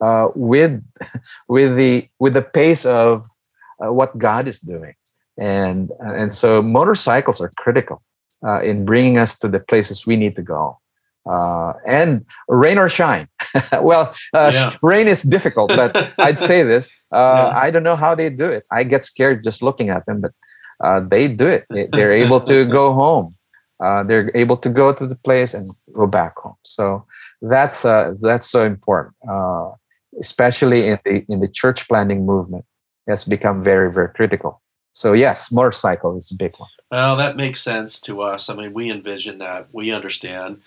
uh, 0.00 0.28
with 0.34 0.82
with 1.48 1.76
the 1.76 2.08
with 2.18 2.34
the 2.34 2.42
pace 2.42 2.84
of 2.84 3.24
uh, 3.84 3.92
what 3.92 4.18
God 4.18 4.46
is 4.46 4.60
doing, 4.60 4.94
and 5.38 5.90
and 6.00 6.32
so 6.34 6.62
motorcycles 6.62 7.40
are 7.40 7.50
critical 7.58 8.02
uh, 8.44 8.60
in 8.62 8.84
bringing 8.84 9.18
us 9.18 9.38
to 9.38 9.48
the 9.48 9.60
places 9.60 10.06
we 10.06 10.16
need 10.16 10.36
to 10.36 10.42
go. 10.42 10.78
Uh, 11.24 11.74
and 11.86 12.26
rain 12.48 12.78
or 12.78 12.88
shine. 12.88 13.28
well, 13.80 14.12
uh, 14.34 14.50
yeah. 14.52 14.74
rain 14.82 15.06
is 15.06 15.22
difficult, 15.22 15.68
but 15.68 16.12
I'd 16.18 16.38
say 16.38 16.62
this. 16.62 16.98
Uh, 17.12 17.52
yeah. 17.52 17.60
I 17.64 17.70
don't 17.70 17.82
know 17.82 17.94
how 17.94 18.14
they 18.14 18.30
do 18.30 18.50
it. 18.50 18.64
I 18.70 18.84
get 18.84 19.04
scared 19.04 19.44
just 19.44 19.62
looking 19.62 19.90
at 19.90 20.06
them, 20.06 20.22
but 20.22 20.32
uh, 20.80 21.00
they 21.00 21.28
do 21.28 21.46
it. 21.46 21.66
They, 21.70 22.02
are 22.02 22.12
able 22.12 22.40
to 22.42 22.64
go 22.78 22.92
home. 22.92 23.34
Uh, 23.82 24.04
they're 24.04 24.30
able 24.36 24.56
to 24.56 24.68
go 24.68 24.92
to 24.92 25.06
the 25.06 25.16
place 25.16 25.54
and 25.54 25.68
go 25.92 26.06
back 26.06 26.38
home. 26.38 26.54
So 26.62 27.04
that's 27.40 27.84
uh, 27.84 28.14
that's 28.20 28.48
so 28.48 28.64
important, 28.64 29.16
uh, 29.28 29.70
especially 30.20 30.86
in 30.86 30.98
the 31.04 31.24
in 31.28 31.40
the 31.40 31.48
church 31.48 31.88
planting 31.88 32.24
movement. 32.24 32.64
Has 33.08 33.24
become 33.24 33.64
very 33.64 33.92
very 33.92 34.08
critical. 34.08 34.62
So 34.92 35.12
yes, 35.12 35.50
motorcycle 35.50 36.16
is 36.16 36.30
a 36.30 36.36
big 36.36 36.54
one. 36.58 36.68
Well, 36.90 37.16
that 37.16 37.34
makes 37.36 37.60
sense 37.60 38.00
to 38.02 38.22
us. 38.22 38.48
I 38.48 38.54
mean, 38.54 38.72
we 38.72 38.90
envision 38.90 39.38
that. 39.38 39.68
We 39.72 39.90
understand. 39.90 40.60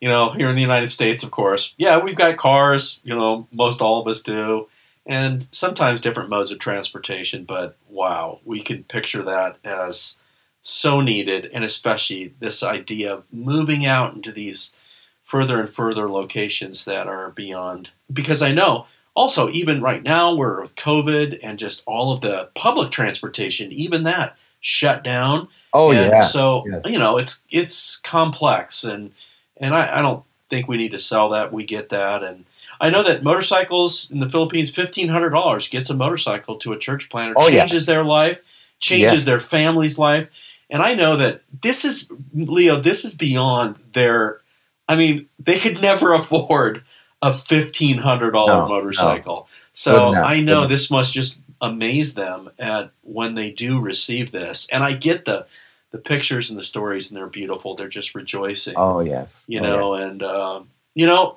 You 0.00 0.08
know, 0.08 0.30
here 0.30 0.48
in 0.48 0.56
the 0.56 0.62
United 0.62 0.88
States, 0.88 1.22
of 1.22 1.30
course, 1.30 1.74
yeah, 1.76 2.02
we've 2.02 2.16
got 2.16 2.36
cars. 2.36 3.00
You 3.04 3.14
know, 3.14 3.46
most 3.52 3.82
all 3.82 4.00
of 4.00 4.08
us 4.08 4.22
do 4.22 4.68
and 5.06 5.46
sometimes 5.52 6.00
different 6.00 6.30
modes 6.30 6.52
of 6.52 6.58
transportation. 6.58 7.44
But 7.44 7.76
wow, 7.88 8.40
we 8.44 8.60
can 8.60 8.84
picture 8.84 9.22
that 9.22 9.58
as 9.64 10.18
so 10.62 11.00
needed, 11.00 11.50
and 11.52 11.64
especially 11.64 12.34
this 12.38 12.62
idea 12.62 13.12
of 13.12 13.24
moving 13.32 13.84
out 13.84 14.14
into 14.14 14.30
these 14.30 14.74
further 15.22 15.60
and 15.60 15.68
further 15.68 16.08
locations 16.08 16.84
that 16.84 17.06
are 17.06 17.30
beyond. 17.30 17.90
Because 18.12 18.42
I 18.42 18.52
know 18.52 18.86
also, 19.14 19.50
even 19.50 19.82
right 19.82 20.02
now, 20.02 20.34
we're 20.34 20.62
with 20.62 20.74
COVID 20.74 21.38
and 21.42 21.58
just 21.58 21.82
all 21.86 22.12
of 22.12 22.22
the 22.22 22.48
public 22.54 22.90
transportation, 22.90 23.70
even 23.70 24.04
that 24.04 24.36
shut 24.60 25.04
down. 25.04 25.48
Oh 25.74 25.90
and 25.90 26.10
yeah. 26.10 26.20
So 26.20 26.64
yes. 26.66 26.86
you 26.86 26.98
know, 26.98 27.18
it's 27.18 27.44
it's 27.50 27.98
complex, 28.00 28.84
and 28.84 29.12
and 29.58 29.74
I, 29.74 29.98
I 29.98 30.02
don't 30.02 30.24
think 30.48 30.66
we 30.66 30.78
need 30.78 30.92
to 30.92 30.98
sell 30.98 31.30
that. 31.30 31.52
We 31.52 31.64
get 31.64 31.90
that, 31.90 32.22
and 32.22 32.46
I 32.82 32.90
know 32.90 33.04
that 33.04 33.22
motorcycles 33.22 34.10
in 34.10 34.18
the 34.18 34.28
Philippines, 34.28 34.72
fifteen 34.72 35.08
hundred 35.08 35.30
dollars 35.30 35.68
gets 35.68 35.88
a 35.88 35.96
motorcycle 35.96 36.56
to 36.56 36.72
a 36.72 36.78
church 36.78 37.08
planter, 37.08 37.34
oh, 37.36 37.48
changes 37.48 37.72
yes. 37.72 37.86
their 37.86 38.04
life, 38.04 38.42
changes 38.80 39.12
yes. 39.12 39.24
their 39.24 39.38
family's 39.38 40.00
life, 40.00 40.28
and 40.68 40.82
I 40.82 40.94
know 40.94 41.16
that 41.16 41.42
this 41.62 41.84
is 41.84 42.10
Leo. 42.34 42.80
This 42.80 43.04
is 43.04 43.14
beyond 43.14 43.76
their. 43.92 44.40
I 44.88 44.96
mean, 44.96 45.28
they 45.38 45.60
could 45.60 45.80
never 45.80 46.12
afford 46.14 46.82
a 47.22 47.38
fifteen 47.38 47.98
hundred 47.98 48.32
dollar 48.32 48.54
no, 48.54 48.68
motorcycle. 48.68 49.34
No. 49.34 49.46
So 49.74 50.14
I 50.14 50.40
know 50.40 50.66
this 50.66 50.90
must 50.90 51.14
just 51.14 51.40
amaze 51.60 52.16
them 52.16 52.50
at 52.58 52.90
when 53.02 53.36
they 53.36 53.52
do 53.52 53.80
receive 53.80 54.32
this. 54.32 54.66
And 54.72 54.82
I 54.82 54.92
get 54.94 55.24
the 55.24 55.46
the 55.92 55.98
pictures 55.98 56.50
and 56.50 56.58
the 56.58 56.64
stories, 56.64 57.10
and 57.10 57.16
they're 57.16 57.28
beautiful. 57.28 57.76
They're 57.76 57.88
just 57.88 58.16
rejoicing. 58.16 58.74
Oh 58.76 58.98
yes, 58.98 59.44
you 59.46 59.60
oh, 59.60 59.62
know, 59.62 59.96
yeah. 59.96 60.06
and 60.06 60.22
uh, 60.22 60.62
you 60.94 61.06
know, 61.06 61.36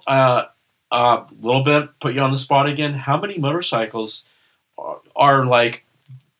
a 0.91 0.95
uh, 0.95 1.27
little 1.41 1.63
bit 1.63 1.89
put 1.99 2.13
you 2.13 2.21
on 2.21 2.31
the 2.31 2.37
spot 2.37 2.67
again. 2.67 2.93
How 2.93 3.19
many 3.19 3.37
motorcycles 3.37 4.25
are, 4.77 4.99
are 5.15 5.45
like 5.45 5.85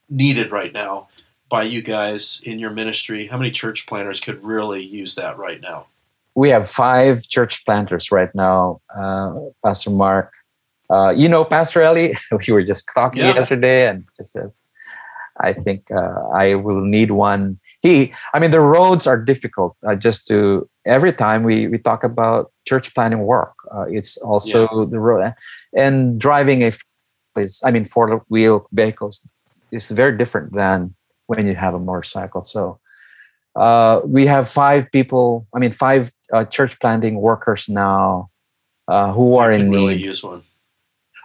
needed 0.10 0.52
right 0.52 0.72
now? 0.72 1.08
by 1.50 1.64
you 1.64 1.82
guys 1.82 2.42
in 2.44 2.60
your 2.60 2.72
ministry? 2.72 3.28
How 3.28 3.38
many 3.38 3.52
church 3.52 3.88
planters 3.88 4.20
could 4.20 4.44
really 4.44 4.84
use 4.84 5.16
that 5.16 5.38
right 5.38 5.62
now? 5.62 5.88
We 6.36 6.50
have 6.50 6.70
five 6.70 7.28
church 7.28 7.66
planters 7.66 8.12
right 8.12 8.34
now, 8.36 8.82
uh, 8.96 9.36
Pastor 9.64 9.92
Mark. 9.92 10.34
Uh, 10.90 11.14
you 11.16 11.30
know, 11.30 11.46
Pastor 11.46 11.82
Ellie, 11.82 12.14
we 12.48 12.54
were 12.54 12.64
just 12.64 12.90
talking 12.94 13.24
yeah. 13.24 13.36
yesterday, 13.36 13.88
and 13.88 14.04
just 14.18 14.34
says, 14.34 14.66
I 15.40 15.54
think 15.54 15.90
uh, 15.92 16.28
I 16.34 16.56
will 16.56 16.82
need 16.82 17.12
one. 17.12 17.60
He, 17.82 18.14
I 18.34 18.40
mean, 18.40 18.52
the 18.52 18.60
roads 18.60 19.08
are 19.08 19.20
difficult. 19.20 19.78
Uh, 19.88 19.96
just 19.96 20.28
to 20.28 20.70
every 20.86 21.14
time 21.14 21.44
we 21.44 21.68
we 21.68 21.78
talk 21.78 22.04
about 22.04 22.52
church 22.68 22.94
planting 22.94 23.22
work, 23.22 23.54
uh, 23.74 23.86
it's 23.90 24.18
also 24.18 24.62
yeah. 24.62 24.86
the 24.90 25.00
road 25.00 25.34
and 25.76 26.20
driving 26.20 26.64
a 26.64 26.72
is, 27.38 27.62
I 27.64 27.72
mean, 27.72 27.86
four 27.86 28.24
wheel 28.30 28.66
vehicles 28.72 29.22
is 29.72 29.92
very 29.92 30.18
different 30.18 30.54
than 30.54 30.96
when 31.28 31.46
you 31.46 31.56
have 31.56 31.74
a 31.74 31.80
motorcycle. 31.80 32.44
So 32.44 32.80
uh, 33.56 34.02
we 34.06 34.26
have 34.28 34.50
five 34.50 34.92
people, 34.92 35.48
I 35.54 35.60
mean, 35.60 35.72
five 35.72 36.12
uh, 36.32 36.46
church 36.46 36.80
planting 36.80 37.16
workers 37.16 37.68
now 37.68 38.30
uh, 38.88 39.12
who 39.14 39.36
are 39.38 39.52
in 39.52 39.70
really 39.72 39.96
need. 39.96 40.06
use 40.06 40.24
one. 40.24 40.44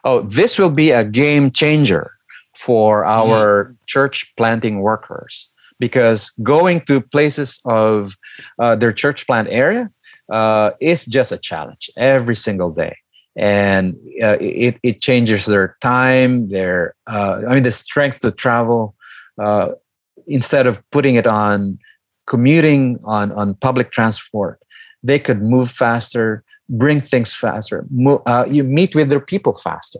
Oh, 0.04 0.22
this 0.22 0.58
will 0.58 0.70
be 0.70 0.90
a 0.92 1.04
game 1.04 1.50
changer 1.50 2.12
for 2.54 3.04
our 3.04 3.64
mm. 3.66 3.76
church 3.86 4.32
planting 4.36 4.80
workers 4.80 5.52
because 5.80 6.30
going 6.42 6.82
to 6.82 7.00
places 7.00 7.60
of 7.64 8.16
uh, 8.60 8.76
their 8.76 8.92
church 8.92 9.26
plant 9.26 9.48
area 9.50 9.90
uh, 10.30 10.70
is 10.80 11.04
just 11.04 11.32
a 11.32 11.38
challenge 11.38 11.90
every 11.96 12.36
single 12.36 12.70
day. 12.70 12.96
And 13.36 13.96
uh, 14.22 14.36
it, 14.40 14.78
it 14.84 15.00
changes 15.00 15.46
their 15.46 15.76
time 15.80 16.48
their 16.48 16.94
uh, 17.06 17.40
i 17.48 17.54
mean 17.54 17.62
the 17.62 17.70
strength 17.70 18.20
to 18.20 18.32
travel 18.32 18.96
uh, 19.38 19.68
instead 20.26 20.66
of 20.66 20.82
putting 20.90 21.14
it 21.14 21.28
on 21.28 21.78
commuting 22.26 22.98
on 23.04 23.30
on 23.32 23.54
public 23.54 23.92
transport 23.92 24.58
they 25.04 25.18
could 25.18 25.40
move 25.40 25.70
faster 25.70 26.42
bring 26.70 27.00
things 27.00 27.34
faster 27.34 27.86
uh, 28.26 28.44
you 28.48 28.64
meet 28.64 28.94
with 28.94 29.10
their 29.10 29.20
people 29.20 29.52
faster. 29.54 29.98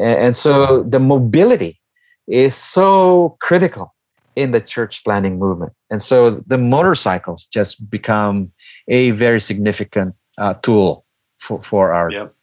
And 0.00 0.36
so 0.36 0.82
the 0.82 0.98
mobility 0.98 1.80
is 2.26 2.54
so 2.54 3.36
critical 3.40 3.93
in 4.36 4.50
the 4.50 4.60
church 4.60 5.04
planting 5.04 5.38
movement 5.38 5.72
and 5.90 6.02
so 6.02 6.42
the 6.46 6.58
motorcycles 6.58 7.44
just 7.46 7.88
become 7.90 8.52
a 8.88 9.10
very 9.10 9.40
significant 9.40 10.14
uh, 10.38 10.54
tool 10.54 11.04
for, 11.38 11.62
for 11.62 11.92
our 11.92 12.10
yep. 12.10 12.34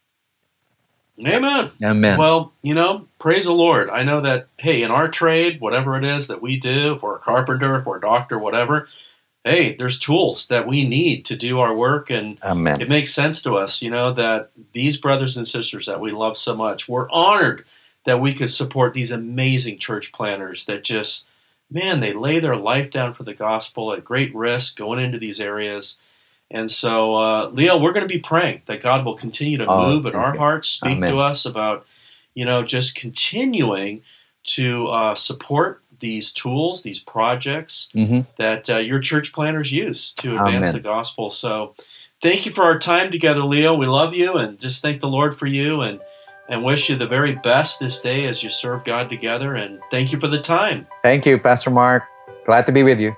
Amen. 1.25 1.69
Amen. 1.83 2.17
Well, 2.17 2.53
you 2.61 2.73
know, 2.73 3.07
praise 3.19 3.45
the 3.45 3.53
Lord. 3.53 3.89
I 3.89 4.03
know 4.03 4.21
that, 4.21 4.47
hey, 4.57 4.81
in 4.81 4.91
our 4.91 5.07
trade, 5.07 5.61
whatever 5.61 5.97
it 5.97 6.03
is 6.03 6.27
that 6.27 6.41
we 6.41 6.59
do, 6.59 6.95
if 6.95 7.03
we're 7.03 7.17
a 7.17 7.19
carpenter, 7.19 7.75
if 7.75 7.85
we're 7.85 7.97
a 7.97 8.01
doctor, 8.01 8.39
whatever, 8.39 8.87
hey, 9.43 9.75
there's 9.75 9.99
tools 9.99 10.47
that 10.47 10.67
we 10.67 10.87
need 10.87 11.25
to 11.25 11.35
do 11.35 11.59
our 11.59 11.75
work. 11.75 12.09
And 12.09 12.37
Amen. 12.43 12.81
it 12.81 12.89
makes 12.89 13.13
sense 13.13 13.41
to 13.43 13.55
us, 13.55 13.81
you 13.81 13.91
know, 13.91 14.11
that 14.13 14.51
these 14.73 14.97
brothers 14.97 15.37
and 15.37 15.47
sisters 15.47 15.85
that 15.85 15.99
we 15.99 16.11
love 16.11 16.37
so 16.37 16.55
much, 16.55 16.89
we're 16.89 17.09
honored 17.11 17.65
that 18.05 18.19
we 18.19 18.33
could 18.33 18.49
support 18.49 18.93
these 18.93 19.11
amazing 19.11 19.77
church 19.77 20.11
planners 20.11 20.65
that 20.65 20.83
just, 20.83 21.27
man, 21.71 22.01
they 22.01 22.13
lay 22.13 22.39
their 22.39 22.55
life 22.55 22.91
down 22.91 23.13
for 23.13 23.23
the 23.23 23.33
gospel 23.33 23.93
at 23.93 24.03
great 24.03 24.33
risk 24.35 24.77
going 24.77 25.03
into 25.03 25.17
these 25.17 25.39
areas. 25.39 25.97
And 26.51 26.69
so, 26.69 27.15
uh, 27.15 27.47
Leo, 27.47 27.79
we're 27.79 27.93
going 27.93 28.07
to 28.07 28.13
be 28.13 28.19
praying 28.19 28.63
that 28.65 28.81
God 28.81 29.05
will 29.05 29.15
continue 29.15 29.57
to 29.57 29.65
oh, 29.65 29.89
move 29.89 30.05
in 30.05 30.15
our 30.15 30.33
you. 30.33 30.39
hearts, 30.39 30.67
speak 30.67 30.97
Amen. 30.97 31.13
to 31.13 31.19
us 31.19 31.45
about, 31.45 31.85
you 32.33 32.43
know, 32.43 32.63
just 32.63 32.93
continuing 32.93 34.01
to 34.47 34.87
uh, 34.87 35.15
support 35.15 35.81
these 35.99 36.33
tools, 36.33 36.83
these 36.83 37.01
projects 37.01 37.89
mm-hmm. 37.95 38.21
that 38.37 38.69
uh, 38.69 38.79
your 38.79 38.99
church 38.99 39.31
planners 39.31 39.71
use 39.71 40.13
to 40.15 40.35
advance 40.35 40.67
Amen. 40.67 40.73
the 40.73 40.79
gospel. 40.81 41.29
So, 41.29 41.73
thank 42.21 42.45
you 42.45 42.51
for 42.51 42.63
our 42.63 42.79
time 42.79 43.11
together, 43.11 43.41
Leo. 43.41 43.73
We 43.73 43.85
love 43.85 44.13
you, 44.13 44.33
and 44.33 44.59
just 44.59 44.81
thank 44.81 44.99
the 44.99 45.07
Lord 45.07 45.37
for 45.37 45.47
you, 45.47 45.81
and 45.81 46.01
and 46.51 46.63
wish 46.63 46.89
you 46.89 46.97
the 46.97 47.07
very 47.07 47.33
best 47.35 47.79
this 47.79 48.01
day 48.01 48.27
as 48.27 48.43
you 48.43 48.49
serve 48.49 48.83
God 48.83 49.09
together. 49.09 49.55
And 49.55 49.79
thank 49.89 50.11
you 50.11 50.19
for 50.19 50.27
the 50.27 50.41
time. 50.41 50.85
Thank 51.01 51.25
you, 51.25 51.39
Pastor 51.39 51.69
Mark. 51.71 52.03
Glad 52.45 52.65
to 52.65 52.73
be 52.73 52.83
with 52.83 52.99
you. 52.99 53.15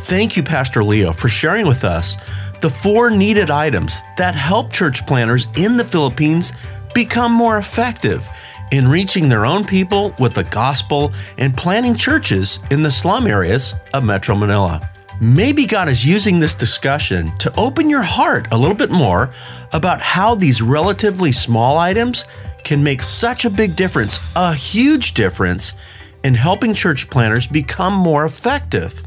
Thank 0.00 0.36
you, 0.36 0.42
Pastor 0.42 0.84
Leo, 0.84 1.12
for 1.12 1.28
sharing 1.28 1.66
with 1.66 1.82
us 1.82 2.16
the 2.60 2.70
four 2.70 3.10
needed 3.10 3.50
items 3.50 4.02
that 4.18 4.34
help 4.34 4.72
church 4.72 5.06
planners 5.06 5.48
in 5.56 5.76
the 5.76 5.84
Philippines 5.84 6.52
become 6.94 7.32
more 7.32 7.58
effective 7.58 8.28
in 8.72 8.88
reaching 8.88 9.28
their 9.28 9.46
own 9.46 9.64
people 9.64 10.14
with 10.18 10.34
the 10.34 10.44
gospel 10.44 11.12
and 11.38 11.56
planting 11.56 11.94
churches 11.94 12.58
in 12.70 12.82
the 12.82 12.90
slum 12.90 13.26
areas 13.26 13.74
of 13.94 14.04
Metro 14.04 14.34
Manila. 14.34 14.90
Maybe 15.20 15.64
God 15.64 15.88
is 15.88 16.04
using 16.04 16.38
this 16.38 16.54
discussion 16.54 17.34
to 17.38 17.54
open 17.58 17.88
your 17.88 18.02
heart 18.02 18.48
a 18.52 18.58
little 18.58 18.76
bit 18.76 18.90
more 18.90 19.30
about 19.72 20.02
how 20.02 20.34
these 20.34 20.60
relatively 20.60 21.32
small 21.32 21.78
items 21.78 22.26
can 22.64 22.84
make 22.84 23.02
such 23.02 23.46
a 23.46 23.50
big 23.50 23.76
difference, 23.76 24.20
a 24.36 24.52
huge 24.52 25.14
difference, 25.14 25.74
in 26.22 26.34
helping 26.34 26.74
church 26.74 27.08
planners 27.08 27.46
become 27.46 27.94
more 27.94 28.26
effective. 28.26 29.02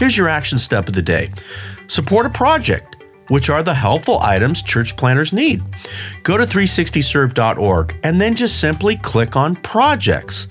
Here's 0.00 0.16
your 0.16 0.28
action 0.28 0.58
step 0.58 0.88
of 0.88 0.94
the 0.94 1.02
day 1.02 1.30
support 1.86 2.26
a 2.26 2.30
project, 2.30 2.96
which 3.28 3.48
are 3.48 3.62
the 3.62 3.74
helpful 3.74 4.18
items 4.18 4.64
church 4.64 4.96
planners 4.96 5.32
need. 5.32 5.62
Go 6.24 6.36
to 6.36 6.44
360serve.org 6.44 7.96
and 8.02 8.20
then 8.20 8.34
just 8.34 8.58
simply 8.58 8.96
click 8.96 9.36
on 9.36 9.54
projects. 9.56 10.48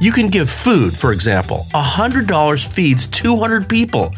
You 0.00 0.10
can 0.10 0.28
give 0.28 0.48
food, 0.48 0.96
for 0.96 1.12
example. 1.12 1.66
$100 1.74 2.66
feeds 2.66 3.06
200 3.08 3.68
people, 3.68 4.14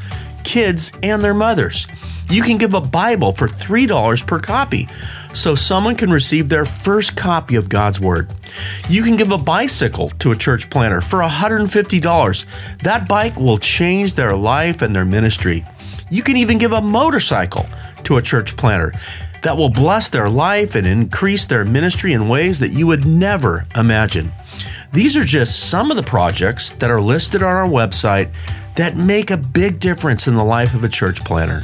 kids 0.46 0.92
and 1.02 1.22
their 1.22 1.34
mothers. 1.34 1.86
You 2.30 2.42
can 2.42 2.56
give 2.56 2.74
a 2.74 2.80
Bible 2.80 3.32
for 3.32 3.46
$3 3.46 4.26
per 4.26 4.40
copy 4.40 4.88
so 5.32 5.54
someone 5.54 5.96
can 5.96 6.10
receive 6.10 6.48
their 6.48 6.64
first 6.64 7.16
copy 7.16 7.56
of 7.56 7.68
God's 7.68 8.00
Word. 8.00 8.32
You 8.88 9.02
can 9.02 9.16
give 9.16 9.32
a 9.32 9.38
bicycle 9.38 10.08
to 10.20 10.32
a 10.32 10.36
church 10.36 10.70
planter 10.70 11.00
for 11.00 11.20
$150. 11.20 12.78
That 12.78 13.08
bike 13.08 13.36
will 13.36 13.58
change 13.58 14.14
their 14.14 14.34
life 14.34 14.82
and 14.82 14.94
their 14.94 15.04
ministry. 15.04 15.64
You 16.10 16.22
can 16.22 16.36
even 16.36 16.58
give 16.58 16.72
a 16.72 16.80
motorcycle 16.80 17.66
to 18.04 18.16
a 18.16 18.22
church 18.22 18.56
planter 18.56 18.92
that 19.42 19.56
will 19.56 19.68
bless 19.68 20.08
their 20.08 20.28
life 20.28 20.74
and 20.74 20.86
increase 20.86 21.44
their 21.46 21.64
ministry 21.64 22.12
in 22.12 22.28
ways 22.28 22.58
that 22.60 22.72
you 22.72 22.86
would 22.86 23.04
never 23.04 23.64
imagine. 23.76 24.32
These 24.92 25.16
are 25.16 25.24
just 25.24 25.68
some 25.68 25.90
of 25.90 25.96
the 25.96 26.02
projects 26.02 26.72
that 26.72 26.90
are 26.90 27.00
listed 27.00 27.42
on 27.42 27.54
our 27.54 27.68
website 27.68 28.34
that 28.76 28.96
make 28.96 29.30
a 29.30 29.36
big 29.36 29.80
difference 29.80 30.26
in 30.26 30.34
the 30.34 30.44
life 30.44 30.74
of 30.74 30.84
a 30.84 30.88
church 30.88 31.24
planner. 31.24 31.60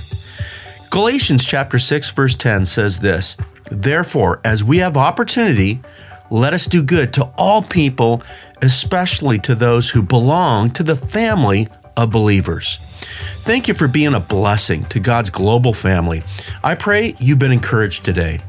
Galatians 0.90 1.46
chapter 1.46 1.78
6 1.78 2.10
verse 2.10 2.34
10 2.34 2.64
says 2.64 3.00
this, 3.00 3.36
Therefore, 3.70 4.40
as 4.44 4.62
we 4.62 4.78
have 4.78 4.96
opportunity, 4.96 5.80
let 6.30 6.52
us 6.52 6.66
do 6.66 6.82
good 6.82 7.12
to 7.14 7.24
all 7.36 7.62
people, 7.62 8.22
especially 8.60 9.38
to 9.40 9.54
those 9.54 9.90
who 9.90 10.02
belong 10.02 10.70
to 10.72 10.82
the 10.82 10.96
family 10.96 11.68
of 11.96 12.10
believers. 12.10 12.78
Thank 13.02 13.68
you 13.68 13.74
for 13.74 13.88
being 13.88 14.14
a 14.14 14.20
blessing 14.20 14.84
to 14.84 15.00
God's 15.00 15.30
global 15.30 15.72
family. 15.72 16.22
I 16.62 16.74
pray 16.74 17.16
you've 17.18 17.38
been 17.38 17.52
encouraged 17.52 18.04
today. 18.04 18.40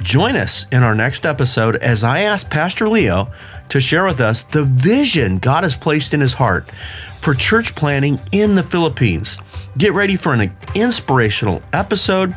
Join 0.00 0.36
us 0.36 0.66
in 0.72 0.82
our 0.82 0.94
next 0.94 1.26
episode 1.26 1.76
as 1.76 2.02
I 2.02 2.20
ask 2.20 2.50
Pastor 2.50 2.88
Leo 2.88 3.30
to 3.68 3.80
share 3.80 4.04
with 4.04 4.20
us 4.20 4.42
the 4.42 4.64
vision 4.64 5.38
God 5.38 5.64
has 5.64 5.76
placed 5.76 6.14
in 6.14 6.20
his 6.20 6.34
heart 6.34 6.70
for 7.18 7.34
church 7.34 7.74
planning 7.74 8.18
in 8.32 8.54
the 8.54 8.62
Philippines. 8.62 9.38
Get 9.76 9.92
ready 9.92 10.16
for 10.16 10.32
an 10.32 10.52
inspirational 10.74 11.62
episode 11.72 12.34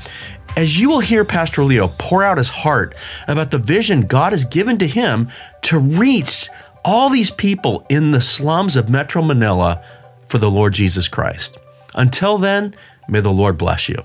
as 0.57 0.79
you 0.79 0.89
will 0.89 0.99
hear 0.99 1.23
Pastor 1.23 1.63
Leo 1.63 1.87
pour 1.97 2.23
out 2.23 2.37
his 2.37 2.49
heart 2.49 2.93
about 3.27 3.51
the 3.51 3.57
vision 3.57 4.01
God 4.01 4.33
has 4.33 4.43
given 4.45 4.77
to 4.79 4.87
him 4.87 5.29
to 5.63 5.79
reach 5.79 6.49
all 6.83 7.09
these 7.09 7.31
people 7.31 7.85
in 7.89 8.11
the 8.11 8.21
slums 8.21 8.75
of 8.75 8.89
Metro 8.89 9.21
Manila 9.21 9.83
for 10.25 10.39
the 10.39 10.51
Lord 10.51 10.73
Jesus 10.73 11.07
Christ. 11.07 11.57
Until 11.95 12.37
then, 12.37 12.75
may 13.07 13.19
the 13.19 13.31
Lord 13.31 13.57
bless 13.57 13.89
you. 13.89 13.97